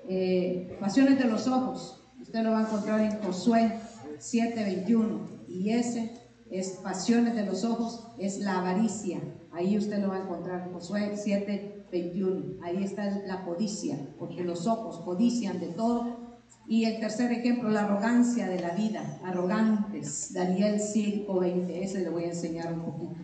[0.09, 2.01] Eh, pasiones de los ojos.
[2.21, 3.73] Usted lo va a encontrar en Josué
[4.19, 5.29] 7:21.
[5.49, 6.13] Y ese
[6.51, 9.21] es pasiones de los ojos, es la avaricia.
[9.53, 10.71] Ahí usted lo va a encontrar.
[10.73, 12.63] Josué 7, 21.
[12.63, 16.31] Ahí está la codicia, porque los ojos codician de todo.
[16.67, 20.33] Y el tercer ejemplo, la arrogancia de la vida, arrogantes.
[20.33, 23.17] Daniel 5, 20, ese le voy a enseñar un poquito.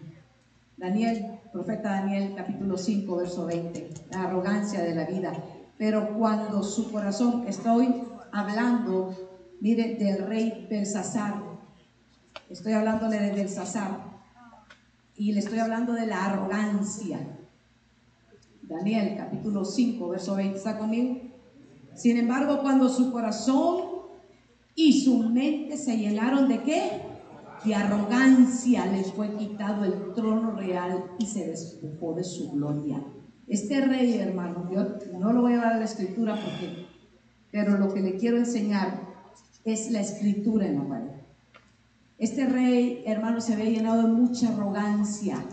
[0.76, 5.32] Daniel, profeta Daniel, capítulo 5, verso 20, la arrogancia de la vida.
[5.78, 8.02] Pero cuando su corazón, estoy
[8.32, 9.14] hablando,
[9.60, 11.42] mire, del rey Belsasar,
[12.50, 14.16] estoy hablándole de Belsasar,
[15.16, 17.35] y le estoy hablando de la arrogancia,
[18.68, 21.20] Daniel capítulo 5, verso 20, ¿está conmigo?
[21.94, 23.84] Sin embargo, cuando su corazón
[24.74, 27.06] y su mente se llenaron de qué?
[27.66, 33.02] de arrogancia les fue quitado el trono real y se despojó de su gloria.
[33.48, 34.86] Este rey, hermano, yo
[35.18, 36.86] no lo voy a dar a la escritura porque,
[37.50, 39.00] pero lo que le quiero enseñar
[39.64, 41.10] es la escritura en la pared.
[42.18, 45.44] Este rey, hermano, se había llenado de mucha arrogancia.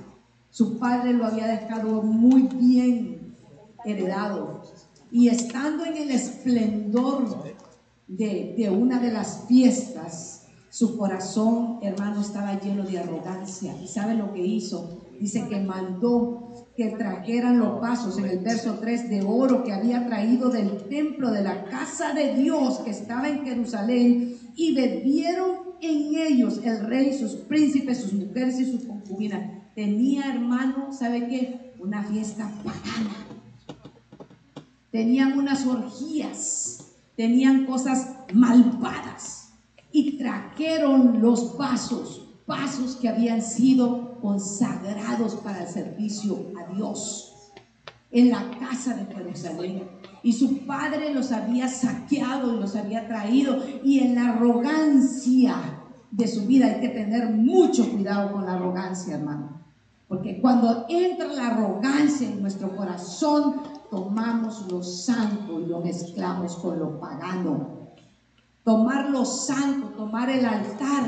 [0.54, 3.36] Su padre lo había dejado muy bien
[3.84, 4.62] heredado.
[5.10, 7.26] Y estando en el esplendor
[8.08, 13.76] de, de una de las fiestas, su corazón, hermano, estaba lleno de arrogancia.
[13.82, 15.02] ¿Y sabe lo que hizo?
[15.20, 20.06] Dice que mandó que trajeran los vasos en el verso 3 de oro que había
[20.06, 26.16] traído del templo de la casa de Dios que estaba en Jerusalén y bebieron en
[26.16, 29.63] ellos el rey, sus príncipes, sus mujeres y sus concubinas.
[29.76, 31.74] Tenía, hermano, ¿sabe qué?
[31.80, 33.16] Una fiesta pagana.
[34.92, 39.54] Tenían unas orgías, tenían cosas malvadas
[39.92, 47.34] y trajeron los vasos, vasos que habían sido consagrados para el servicio a Dios
[48.12, 49.90] en la casa de Jerusalén.
[50.22, 53.58] Y su padre los había saqueado y los había traído.
[53.84, 55.56] Y en la arrogancia
[56.12, 59.63] de su vida hay que tener mucho cuidado con la arrogancia, hermano.
[60.14, 66.78] Porque cuando entra la arrogancia en nuestro corazón, tomamos lo santo y lo mezclamos con
[66.78, 67.84] lo pagano
[68.64, 71.04] tomar lo santo, tomar el altar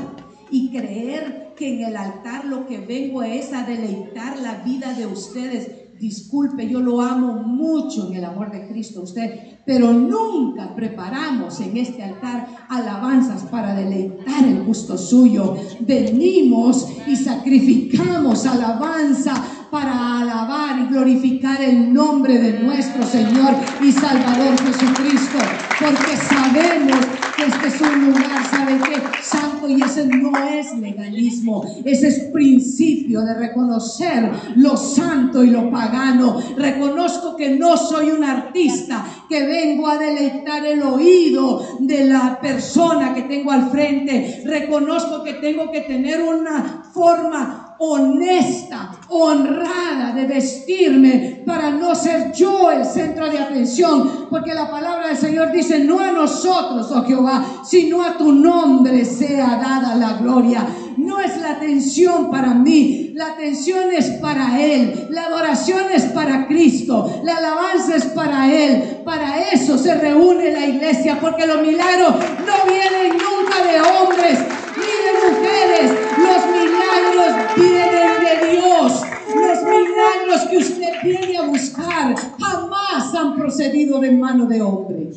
[0.50, 5.06] y creer que en el altar lo que vengo es a deleitar la vida de
[5.06, 5.98] ustedes.
[5.98, 11.76] Disculpe, yo lo amo mucho en el amor de Cristo usted, pero nunca preparamos en
[11.76, 15.56] este altar alabanzas para deleitar el gusto suyo.
[15.80, 19.34] Venimos y sacrificamos alabanza
[19.70, 25.38] para alabar y glorificar el nombre de nuestro Señor y Salvador Jesucristo,
[25.80, 29.02] porque sabemos este es un lugar, ¿saben qué?
[29.22, 35.70] Santo y ese no es legalismo, ese es principio de reconocer lo santo y lo
[35.70, 36.40] pagano.
[36.56, 43.14] Reconozco que no soy un artista, que vengo a deleitar el oído de la persona
[43.14, 44.42] que tengo al frente.
[44.44, 52.70] Reconozco que tengo que tener una forma honesta, honrada de vestirme para no ser yo
[52.70, 57.25] el centro de atención, porque la palabra del Señor dice, no a nosotros, oh Jehová,
[57.64, 60.66] sino a tu nombre sea dada la gloria.
[60.96, 66.46] No es la atención para mí, la atención es para Él, la adoración es para
[66.46, 69.02] Cristo, la alabanza es para Él.
[69.04, 74.38] Para eso se reúne la iglesia, porque los milagros no vienen nunca de hombres
[74.76, 79.02] ni de mujeres, los milagros vienen de Dios.
[79.34, 85.10] Los milagros que usted viene a buscar jamás han procedido de mano de hombre.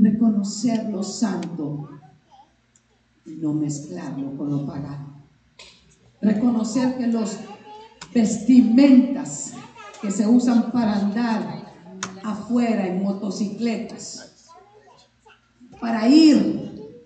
[0.00, 1.90] Reconocer lo santo
[3.26, 5.24] y no mezclarlo con lo pagano.
[6.22, 7.36] Reconocer que los
[8.14, 9.52] vestimentas
[10.00, 11.66] que se usan para andar
[12.24, 14.46] afuera en motocicletas,
[15.78, 16.96] para ir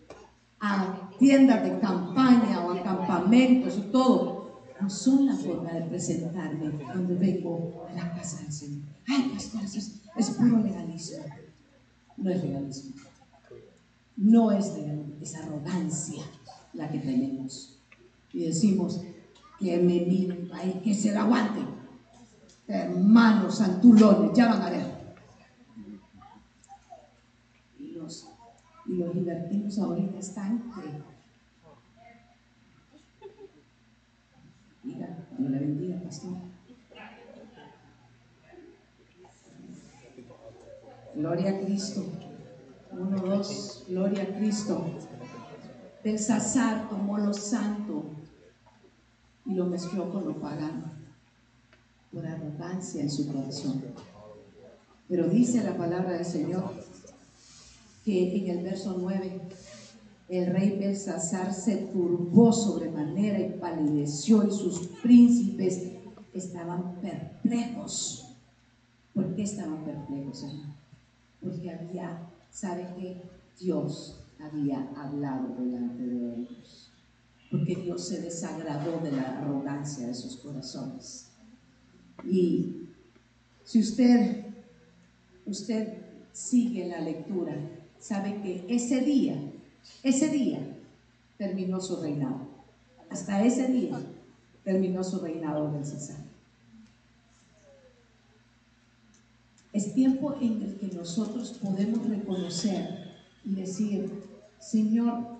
[0.61, 6.71] a tiendas de campaña o a campamentos y todo, no son la forma de presentarme
[6.79, 8.85] cuando vengo a la casa del Señor.
[9.09, 11.25] Ay, pastor, es, es puro legalismo.
[12.17, 12.95] No es legalismo.
[14.17, 16.25] No es legalismo, es arrogancia
[16.73, 17.79] la que tenemos.
[18.33, 19.03] Y decimos
[19.59, 21.67] que me miren, ay, que se la aguanten.
[22.67, 24.95] Hermanos santulones, ya van a ver.
[27.79, 28.29] Y los,
[28.87, 30.73] y los ahorita están
[34.83, 36.54] Diga, Dios le bendiga, pastor.
[41.15, 42.05] Gloria a Cristo.
[42.91, 44.85] Uno, dos, gloria a Cristo.
[46.03, 48.05] Belsasar tomó lo santo
[49.47, 50.93] y lo mezcló con lo pagano,
[52.13, 53.83] por arrogancia en su corazón.
[55.09, 56.73] Pero dice la palabra del Señor
[58.05, 59.41] que en el verso 9
[60.29, 65.93] el rey Belsasar se turbó sobremanera y palideció y sus príncipes
[66.33, 68.27] estaban perplejos.
[69.13, 70.84] ¿Por qué estaban perplejos, hermano?
[71.45, 73.23] Porque había, ¿sabe qué?
[73.61, 76.91] Dios había hablado delante de ellos.
[77.51, 81.29] Porque Dios se desagradó de la arrogancia de sus corazones.
[82.25, 82.89] Y
[83.63, 84.47] si usted,
[85.47, 85.99] usted
[86.33, 87.55] sigue la lectura,
[88.01, 89.39] sabe que ese día
[90.03, 90.61] ese día
[91.39, 92.41] terminó su reinado.
[93.11, 94.01] Hasta ese día
[94.63, 96.17] terminó su reinado del César.
[99.75, 103.13] Es tiempo en el que nosotros podemos reconocer
[103.45, 104.09] y decir,
[104.61, 105.37] Señor,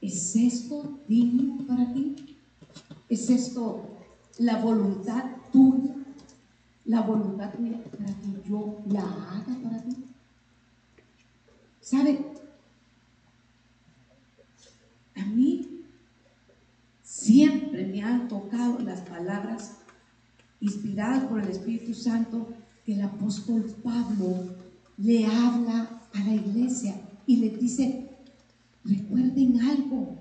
[0.00, 2.38] ¿es esto digno para ti?
[3.08, 3.84] ¿Es esto
[4.38, 5.92] la voluntad tuya?
[6.84, 10.04] ¿La voluntad tuya para que yo la haga para ti?
[11.80, 12.24] ¿Sabe?
[15.16, 15.82] A mí
[17.02, 19.78] siempre me han tocado las palabras
[20.60, 22.46] inspiradas por el Espíritu Santo
[22.88, 24.46] que el apóstol Pablo
[24.96, 28.08] le habla a la iglesia y le dice,
[28.82, 30.16] recuerden algo,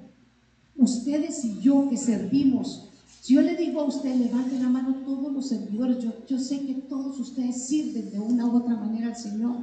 [0.76, 2.90] ustedes y yo que servimos,
[3.22, 6.74] si yo le digo a usted, levanten la mano todos los servidores, yo, sé que
[6.74, 9.60] todos ustedes sirven de una u otra manera al Señor,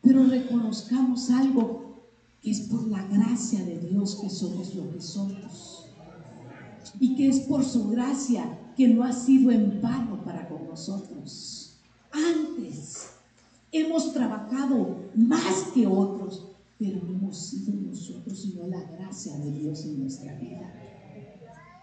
[0.00, 2.04] pero reconozcamos algo,
[2.44, 5.86] es por la gracia de Dios que somos lo que somos.
[7.00, 11.63] Y que es por su gracia que no ha sido en vano para con nosotros.
[12.14, 13.10] Antes
[13.72, 16.46] hemos trabajado más que otros,
[16.78, 20.72] pero no hemos sido nosotros, sino la gracia de Dios en nuestra vida.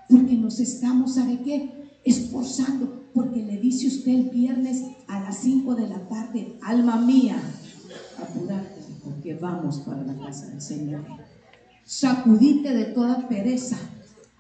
[0.10, 1.92] Porque nos estamos, ¿sabe qué?
[2.04, 7.42] Esforzando, porque le dice usted el viernes a las 5 de la tarde, alma mía,
[8.18, 11.04] apurate porque vamos para la casa del Señor.
[11.84, 13.78] Sacudite de toda pereza,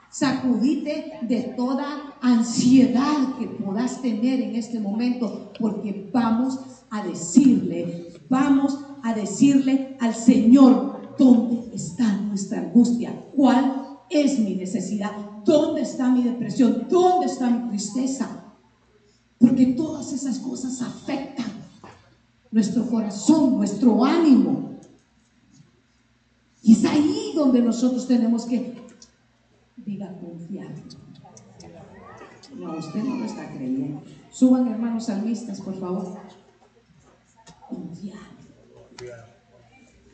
[0.10, 6.60] sacudite de toda ansiedad que puedas tener en este momento, porque vamos
[6.90, 13.14] a decirle, vamos a decirle al Señor, ¿dónde está nuestra angustia?
[13.36, 15.12] ¿Cuál es mi necesidad?
[15.44, 16.86] ¿Dónde está mi depresión?
[16.90, 18.54] ¿Dónde está mi tristeza?
[19.40, 21.48] Porque todas esas cosas afectan
[22.52, 24.76] nuestro corazón, nuestro ánimo.
[26.62, 28.76] Y es ahí donde nosotros tenemos que,
[29.78, 30.76] diga, confiar.
[32.62, 34.04] No, usted no lo está creyendo.
[34.30, 36.16] Suban hermanos salmistas, por favor.
[37.68, 38.20] Confiar.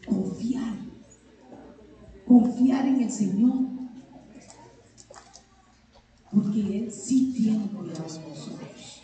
[0.07, 0.75] Confiar.
[2.25, 3.57] Confiar en el Señor.
[6.31, 9.01] Porque Él sí tiene cuidado de nosotros.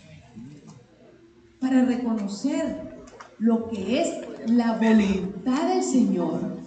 [1.60, 3.04] Para reconocer
[3.40, 6.60] lo que es la voluntad del Señor,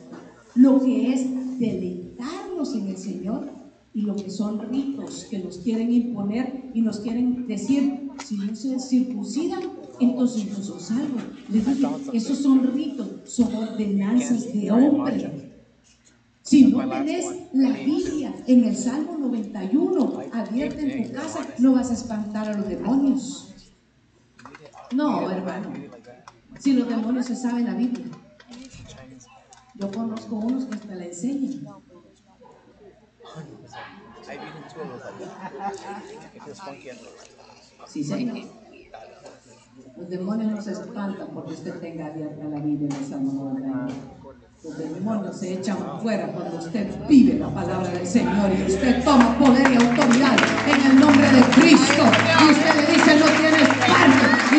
[0.55, 3.51] lo que es deleitarnos en el Señor
[3.95, 8.55] y lo que son ritos que nos quieren imponer y nos quieren decir, si no
[8.55, 9.61] se circuncidan,
[10.01, 11.23] entonces no son salvos.
[11.51, 15.53] Les digo, esos son ritos, son ordenanzas de hombre.
[16.43, 21.91] Si no tenés la Biblia en el Salmo 91 abierta en tu casa, no vas
[21.91, 23.53] a espantar a los demonios.
[24.95, 25.73] No, hermano.
[26.61, 28.07] Si los demonios se saben la Biblia.
[29.75, 31.67] Yo conozco unos que hasta la enseñan.
[37.87, 38.39] Sí, señor.
[39.97, 44.17] Los demonios no se espantan porque usted tenga abierta la Biblia en Salmo 91.
[44.65, 49.39] Los demonios se echan fuera cuando usted vive la palabra del Señor y usted toma
[49.39, 52.03] poder y autoridad en el nombre de Cristo.
[52.41, 52.76] Y usted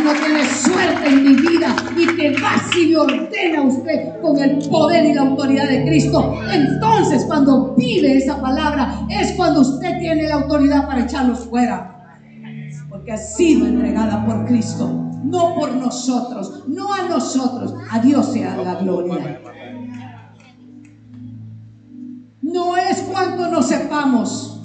[0.07, 1.75] no tienes suerte en mi vida.
[1.95, 5.83] Y que va y le ordena a usted con el poder y la autoridad de
[5.85, 6.39] Cristo.
[6.51, 11.93] Entonces, cuando vive esa palabra, es cuando usted tiene la autoridad para echarlos fuera.
[12.89, 14.87] Porque ha sido entregada por Cristo,
[15.23, 17.73] no por nosotros, no a nosotros.
[17.91, 19.41] A Dios sea la gloria.
[22.41, 24.61] No es cuánto nos sepamos.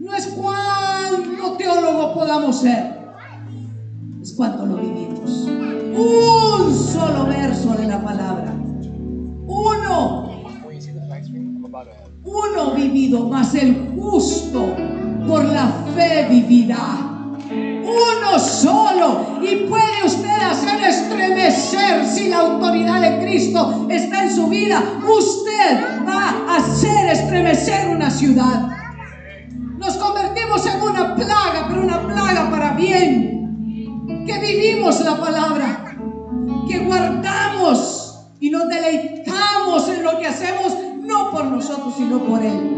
[0.00, 3.05] No es cuánto teólogo podamos ser.
[4.36, 5.30] Es cuánto lo vivimos.
[5.48, 8.52] Un solo verso de la palabra.
[9.46, 10.30] Uno.
[12.22, 14.76] Uno vivido, más el justo
[15.26, 17.14] por la fe vivirá
[17.50, 24.48] uno solo y puede usted hacer estremecer si la autoridad de Cristo está en su
[24.48, 24.82] vida.
[25.02, 28.68] Usted va a hacer estremecer una ciudad.
[29.78, 33.35] Nos convertimos en una plaga, pero una plaga para bien
[34.26, 35.96] que vivimos la palabra,
[36.68, 42.72] que guardamos y nos deleitamos en lo que hacemos, no por nosotros, sino por Él.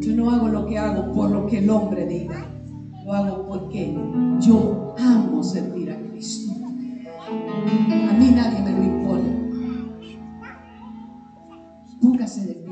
[0.00, 2.44] Yo no hago lo que hago por lo que el hombre diga,
[3.04, 3.96] lo hago porque
[4.40, 6.52] yo amo servir a Cristo.
[6.58, 9.46] A mí nadie me lo impone.
[12.00, 12.65] Nunca se